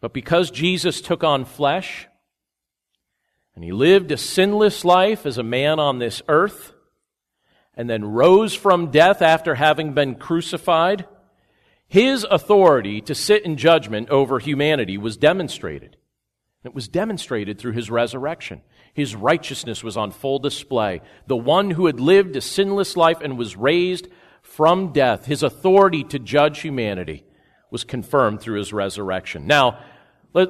[0.00, 2.08] But because Jesus took on flesh
[3.54, 6.72] and he lived a sinless life as a man on this earth,
[7.74, 11.06] and then rose from death after having been crucified,
[11.86, 15.96] his authority to sit in judgment over humanity was demonstrated.
[16.62, 18.60] It was demonstrated through his resurrection.
[18.92, 21.00] His righteousness was on full display.
[21.26, 24.08] The one who had lived a sinless life and was raised
[24.42, 27.24] from death, his authority to judge humanity
[27.70, 29.46] was confirmed through his resurrection.
[29.46, 29.78] Now,
[30.32, 30.48] let,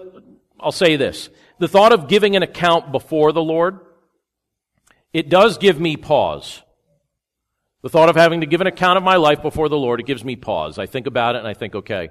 [0.59, 1.29] I'll say this.
[1.59, 3.81] The thought of giving an account before the Lord,
[5.13, 6.63] it does give me pause.
[7.83, 10.07] The thought of having to give an account of my life before the Lord, it
[10.07, 10.79] gives me pause.
[10.79, 12.11] I think about it and I think, okay,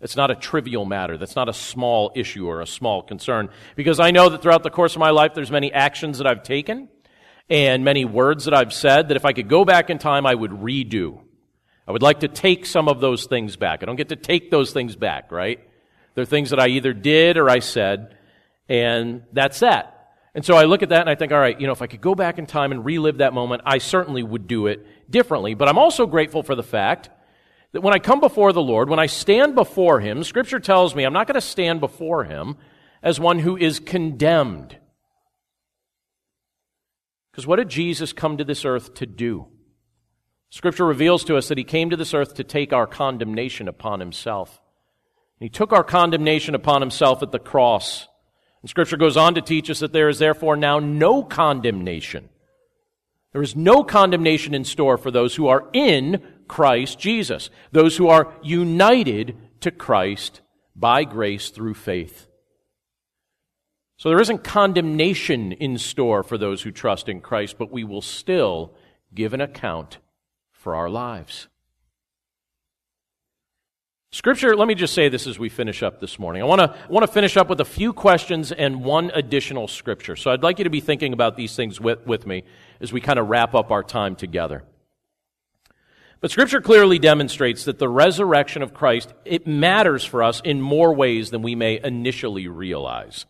[0.00, 1.16] it's not a trivial matter.
[1.18, 3.50] That's not a small issue or a small concern.
[3.76, 6.42] Because I know that throughout the course of my life, there's many actions that I've
[6.42, 6.88] taken
[7.48, 10.34] and many words that I've said that if I could go back in time, I
[10.34, 11.20] would redo.
[11.86, 13.82] I would like to take some of those things back.
[13.82, 15.60] I don't get to take those things back, right?
[16.14, 18.16] They're things that I either did or I said,
[18.68, 19.90] and that's that.
[20.34, 21.86] And so I look at that and I think, all right, you know, if I
[21.86, 25.54] could go back in time and relive that moment, I certainly would do it differently.
[25.54, 27.08] But I'm also grateful for the fact
[27.72, 31.04] that when I come before the Lord, when I stand before Him, Scripture tells me
[31.04, 32.56] I'm not going to stand before Him
[33.02, 34.76] as one who is condemned.
[37.30, 39.46] Because what did Jesus come to this earth to do?
[40.50, 44.00] Scripture reveals to us that He came to this earth to take our condemnation upon
[44.00, 44.60] Himself.
[45.40, 48.08] He took our condemnation upon Himself at the cross.
[48.62, 52.28] And Scripture goes on to teach us that there is therefore now no condemnation.
[53.32, 58.08] There is no condemnation in store for those who are in Christ Jesus, those who
[58.08, 60.40] are united to Christ
[60.76, 62.28] by grace through faith.
[63.96, 68.02] So there isn't condemnation in store for those who trust in Christ, but we will
[68.02, 68.74] still
[69.14, 69.98] give an account
[70.52, 71.48] for our lives.
[74.14, 76.40] Scripture, let me just say this as we finish up this morning.
[76.40, 80.14] I want to want to finish up with a few questions and one additional scripture.
[80.14, 82.44] So I'd like you to be thinking about these things with, with me
[82.80, 84.62] as we kind of wrap up our time together.
[86.20, 90.94] But scripture clearly demonstrates that the resurrection of Christ, it matters for us in more
[90.94, 93.26] ways than we may initially realize.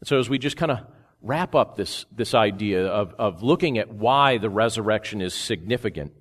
[0.00, 0.80] And so as we just kind of
[1.22, 6.12] wrap up this, this idea of, of looking at why the resurrection is significant,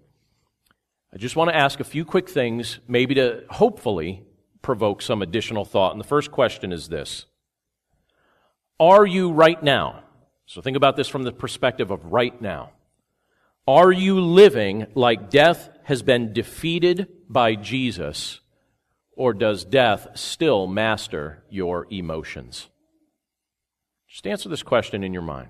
[1.13, 4.23] I just want to ask a few quick things, maybe to hopefully
[4.61, 5.91] provoke some additional thought.
[5.91, 7.25] And the first question is this
[8.79, 10.03] Are you right now?
[10.45, 12.71] So think about this from the perspective of right now.
[13.67, 18.39] Are you living like death has been defeated by Jesus,
[19.11, 22.69] or does death still master your emotions?
[24.07, 25.49] Just answer this question in your mind.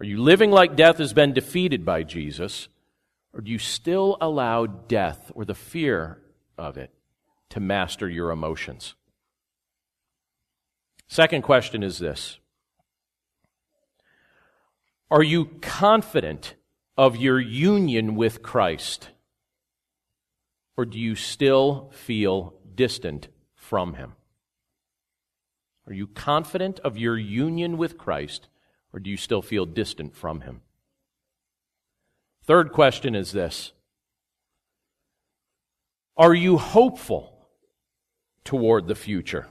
[0.00, 2.68] Are you living like death has been defeated by Jesus?
[3.32, 6.20] Or do you still allow death or the fear
[6.58, 6.92] of it
[7.50, 8.94] to master your emotions?
[11.06, 12.38] Second question is this
[15.10, 16.54] Are you confident
[16.96, 19.10] of your union with Christ?
[20.76, 24.14] Or do you still feel distant from Him?
[25.86, 28.48] Are you confident of your union with Christ?
[28.92, 30.62] Or do you still feel distant from Him?
[32.50, 33.70] Third question is this
[36.16, 37.46] Are you hopeful
[38.42, 39.46] toward the future?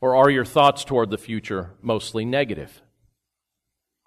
[0.00, 2.80] Or are your thoughts toward the future mostly negative?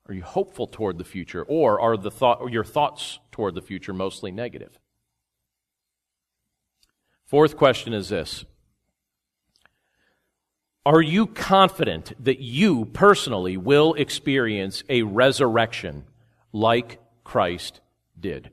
[0.08, 1.44] Are you hopeful toward the future?
[1.44, 4.80] Or are the thought, or your thoughts toward the future mostly negative?
[7.26, 8.46] Fourth question is this
[10.86, 16.06] Are you confident that you personally will experience a resurrection
[16.54, 17.82] like Christ
[18.20, 18.52] did.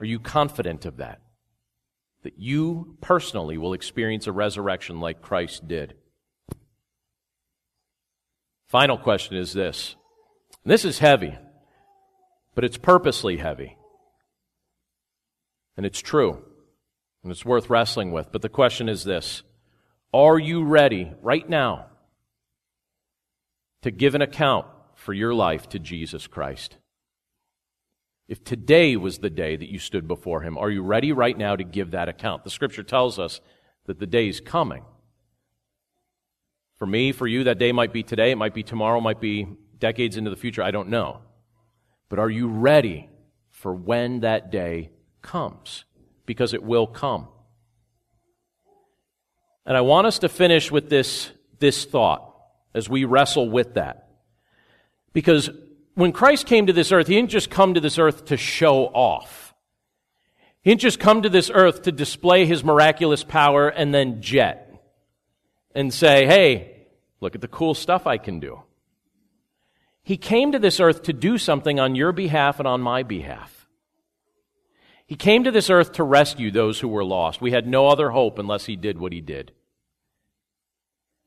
[0.00, 1.20] Are you confident of that?
[2.22, 5.94] That you personally will experience a resurrection like Christ did?
[8.68, 9.94] Final question is this.
[10.64, 11.36] This is heavy,
[12.54, 13.76] but it's purposely heavy.
[15.76, 16.42] And it's true.
[17.22, 18.32] And it's worth wrestling with.
[18.32, 19.42] But the question is this
[20.12, 21.86] Are you ready right now
[23.82, 24.66] to give an account
[25.04, 26.78] for your life to Jesus Christ.
[28.26, 31.54] If today was the day that you stood before Him, are you ready right now
[31.54, 32.42] to give that account?
[32.42, 33.42] The Scripture tells us
[33.84, 34.82] that the day is coming.
[36.76, 39.20] For me, for you, that day might be today, it might be tomorrow, it might
[39.20, 39.46] be
[39.78, 41.20] decades into the future, I don't know.
[42.08, 43.10] But are you ready
[43.50, 44.88] for when that day
[45.20, 45.84] comes?
[46.24, 47.28] Because it will come.
[49.66, 52.34] And I want us to finish with this, this thought
[52.72, 54.03] as we wrestle with that.
[55.14, 55.48] Because
[55.94, 58.84] when Christ came to this earth, he didn't just come to this earth to show
[58.86, 59.54] off.
[60.60, 64.82] He didn't just come to this earth to display his miraculous power and then jet
[65.74, 66.86] and say, hey,
[67.20, 68.62] look at the cool stuff I can do.
[70.02, 73.68] He came to this earth to do something on your behalf and on my behalf.
[75.06, 77.40] He came to this earth to rescue those who were lost.
[77.40, 79.52] We had no other hope unless he did what he did.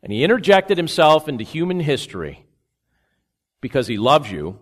[0.04, 2.47] And he interjected himself into human history
[3.62, 4.60] because he loves you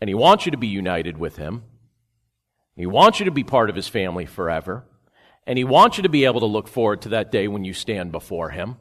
[0.00, 1.62] and he wants you to be united with him.
[2.76, 4.84] He wants you to be part of his family forever.
[5.46, 7.72] And he wants you to be able to look forward to that day when you
[7.72, 8.76] stand before him.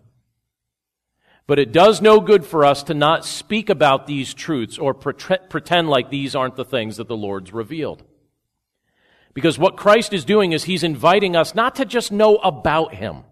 [1.47, 5.89] But it does no good for us to not speak about these truths or pretend
[5.89, 8.03] like these aren't the things that the Lord's revealed.
[9.35, 13.23] Because what Christ is doing is he's inviting us not to just know about him.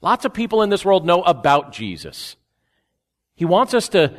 [0.00, 2.34] Lots of people in this world know about Jesus.
[3.36, 4.14] He wants us to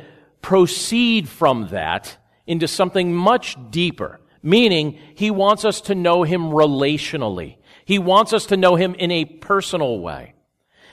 [0.46, 2.16] proceed from that
[2.46, 7.56] into something much deeper, meaning he wants us to know him relationally.
[7.84, 10.34] He wants us to know him in a personal way.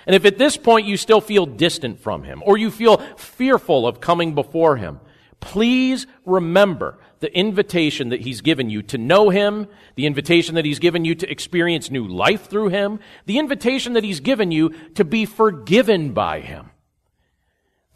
[0.08, 3.86] And if at this point you still feel distant from him or you feel fearful
[3.86, 4.99] of coming before him,
[5.39, 10.80] please remember the invitation that he's given you to know him, the invitation that he's
[10.80, 15.06] given you to experience new life through him, the invitation that he's given you to
[15.06, 16.72] be forgiven by him.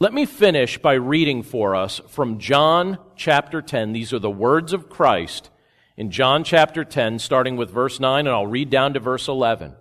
[0.00, 3.92] Let me finish by reading for us from John chapter 10.
[3.92, 5.50] These are the words of Christ
[5.96, 9.74] in John chapter 10, starting with verse 9, and I'll read down to verse 11.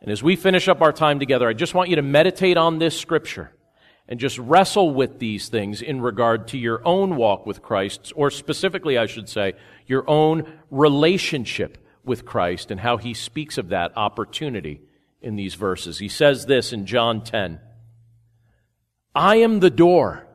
[0.00, 2.78] And as we finish up our time together, I just want you to meditate on
[2.78, 3.50] this scripture
[4.06, 8.30] and just wrestle with these things in regard to your own walk with Christ, or
[8.30, 9.54] specifically, I should say,
[9.88, 14.82] your own relationship with Christ and how he speaks of that opportunity
[15.20, 15.98] in these verses.
[15.98, 17.58] He says this in John 10.
[19.20, 20.26] I am the door.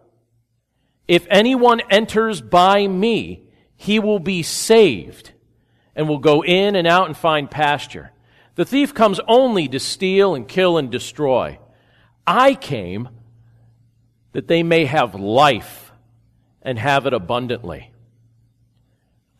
[1.07, 5.31] If anyone enters by me, he will be saved
[5.95, 8.11] and will go in and out and find pasture.
[8.53, 11.57] The thief comes only to steal and kill and destroy.
[12.27, 13.09] I came
[14.33, 15.91] that they may have life
[16.61, 17.91] and have it abundantly.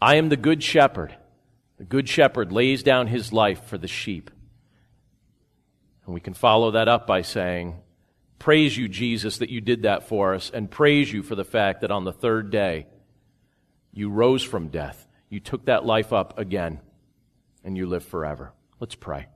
[0.02, 1.16] I am the good shepherd.
[1.78, 4.32] The good shepherd lays down his life for the sheep.
[6.08, 7.76] And we can follow that up by saying,
[8.40, 11.82] Praise you, Jesus, that you did that for us, and praise you for the fact
[11.82, 12.88] that on the third day
[13.92, 15.08] you rose from death.
[15.30, 16.82] You took that life up again,
[17.64, 18.54] and you live forever.
[18.80, 19.28] Let's pray.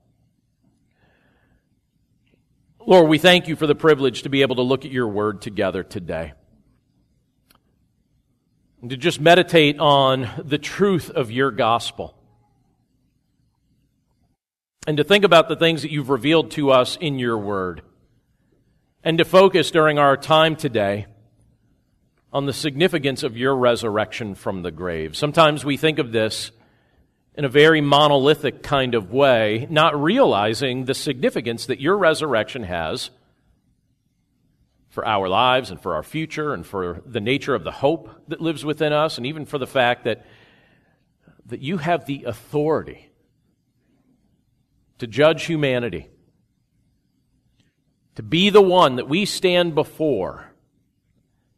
[2.86, 5.42] Lord, we thank you for the privilege to be able to look at your word
[5.42, 6.34] together today.
[8.82, 12.16] And to just meditate on the truth of your gospel.
[14.88, 17.82] And to think about the things that you've revealed to us in your word
[19.04, 21.06] and to focus during our time today
[22.32, 25.16] on the significance of your resurrection from the grave.
[25.16, 26.52] Sometimes we think of this
[27.34, 33.10] in a very monolithic kind of way, not realizing the significance that your resurrection has
[34.90, 38.42] for our lives and for our future and for the nature of the hope that
[38.42, 40.26] lives within us, and even for the fact that,
[41.46, 43.10] that you have the authority
[44.98, 46.10] to judge humanity
[48.16, 50.52] to be the one that we stand before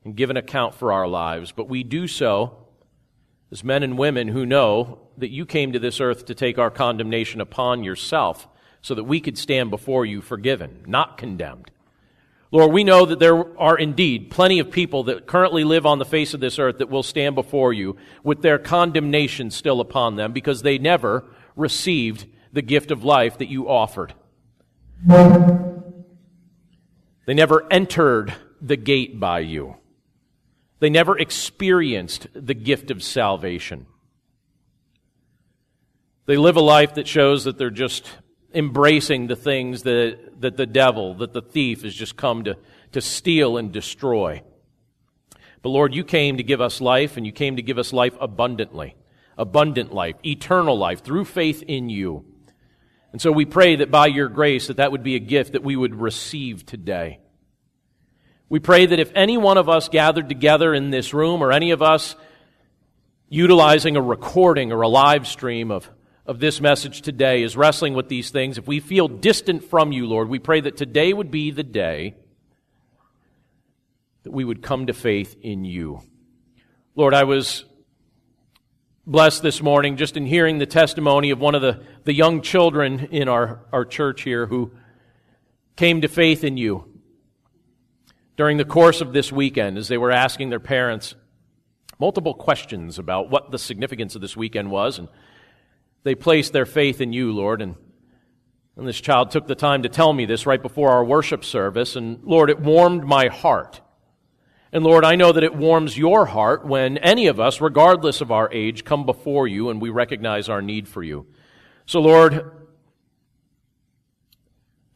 [0.04, 2.68] and give an account for our lives, but we do so
[3.52, 6.72] as men and women who know that you came to this earth to take our
[6.72, 8.48] condemnation upon yourself
[8.82, 11.70] so that we could stand before you forgiven, not condemned.
[12.54, 16.06] Lord, we know that there are indeed plenty of people that currently live on the
[16.06, 20.34] face of this earth that will stand before you with their condemnation still upon them
[20.34, 21.24] because they never
[21.56, 24.14] received the gift of life that you offered.
[27.26, 29.76] They never entered the gate by you.
[30.80, 33.86] They never experienced the gift of salvation.
[36.26, 38.10] They live a life that shows that they're just
[38.54, 42.58] embracing the things that, that the devil, that the thief has just come to,
[42.94, 44.42] to steal and destroy.
[45.62, 48.16] But Lord, you came to give us life, and you came to give us life
[48.20, 48.96] abundantly.
[49.38, 52.26] Abundant life, eternal life, through faith in you.
[53.12, 55.64] And so we pray that by your grace that that would be a gift that
[55.64, 57.20] we would receive today.
[58.48, 61.72] We pray that if any one of us gathered together in this room or any
[61.72, 62.16] of us
[63.30, 65.90] utilizing a recording or a live stream of,
[66.26, 70.06] of this message today is wrestling with these things, if we feel distant from you,
[70.06, 72.16] Lord, we pray that today would be the day
[74.24, 76.02] that we would come to faith in you.
[76.96, 77.64] Lord, I was
[79.08, 83.00] blessed this morning just in hearing the testimony of one of the, the young children
[83.12, 84.72] in our, our church here who
[85.76, 86.86] came to faith in you
[88.38, 91.16] during the course of this weekend as they were asking their parents
[92.00, 95.00] multiple questions about what the significance of this weekend was.
[95.00, 95.08] And
[96.04, 97.62] they placed their faith in you, Lord.
[97.62, 97.76] And,
[98.76, 101.96] and this child took the time to tell me this right before our worship service.
[101.96, 103.82] And Lord, it warmed my heart
[104.74, 108.32] And Lord, I know that it warms your heart when any of us, regardless of
[108.32, 111.26] our age, come before you and we recognize our need for you.
[111.86, 112.52] So, Lord,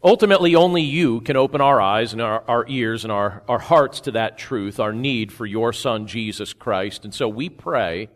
[0.01, 3.99] ultimately only you can open our eyes and our, our ears and our, our hearts
[4.01, 7.03] to that truth, our need for your Son, Jesus Christ.
[7.03, 8.07] And so we pray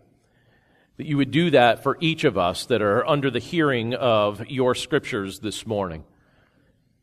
[0.95, 4.47] that you would do that for each of us that are under the hearing of
[4.49, 6.05] your scriptures this morning.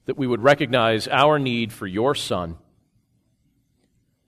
[0.06, 2.56] That we would recognize our need for your Son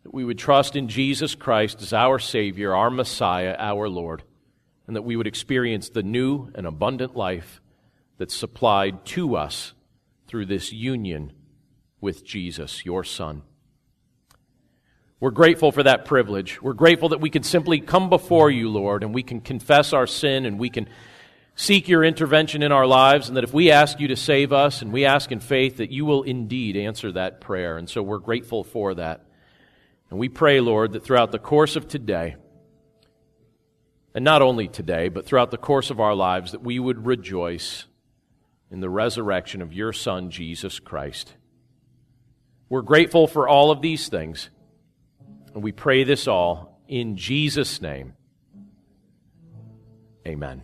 [0.08, 4.22] that we would trust in Jesus Christ as our Savior, our Messiah, our Lord,
[4.86, 7.60] and that we would experience the new and abundant life
[8.16, 9.74] that's supplied to us
[10.26, 11.30] through this union
[12.00, 13.42] with Jesus, your Son.
[15.20, 16.62] We're grateful for that privilege.
[16.62, 20.06] We're grateful that we can simply come before you, Lord, and we can confess our
[20.06, 20.88] sin and we can
[21.54, 24.80] seek your intervention in our lives, and that if we ask you to save us
[24.80, 27.76] and we ask in faith, that you will indeed answer that prayer.
[27.76, 29.26] And so we're grateful for that.
[30.10, 32.36] And we pray, Lord, that throughout the course of today,
[34.14, 37.84] and not only today, but throughout the course of our lives, that we would rejoice
[38.70, 41.34] in the resurrection of your Son, Jesus Christ.
[42.68, 44.50] We're grateful for all of these things,
[45.54, 48.14] and we pray this all in Jesus' name.
[50.26, 50.62] Amen.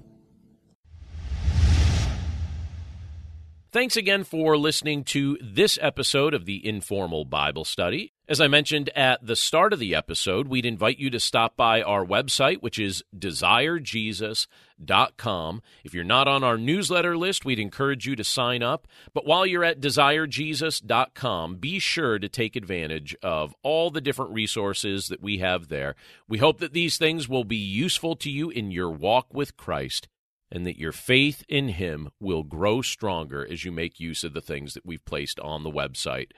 [3.75, 8.12] Thanks again for listening to this episode of the Informal Bible Study.
[8.29, 11.83] As I mentioned at the start of the episode, we'd invite you to stop by
[11.83, 15.62] our website, which is desirejesus.com.
[15.83, 18.87] If you're not on our newsletter list, we'd encourage you to sign up.
[19.12, 25.09] But while you're at desirejesus.com, be sure to take advantage of all the different resources
[25.09, 25.97] that we have there.
[26.29, 30.07] We hope that these things will be useful to you in your walk with Christ
[30.55, 34.40] and that your faith in Him will grow stronger as you make use of the
[34.40, 36.30] things that we've placed on the website,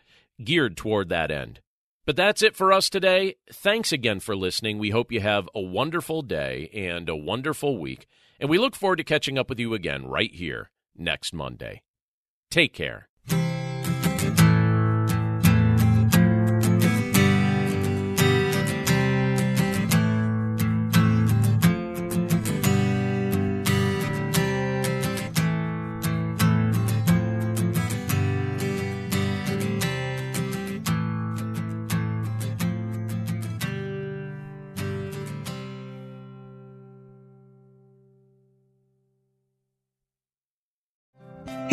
[0.42, 1.60] geared toward that end.
[2.06, 3.34] But that's it for us today.
[3.52, 4.78] Thanks again for listening.
[4.78, 8.06] We hope you have a wonderful day and a wonderful week,
[8.40, 11.82] and we look forward to catching up with you again right here next Monday.
[12.50, 13.08] Take care.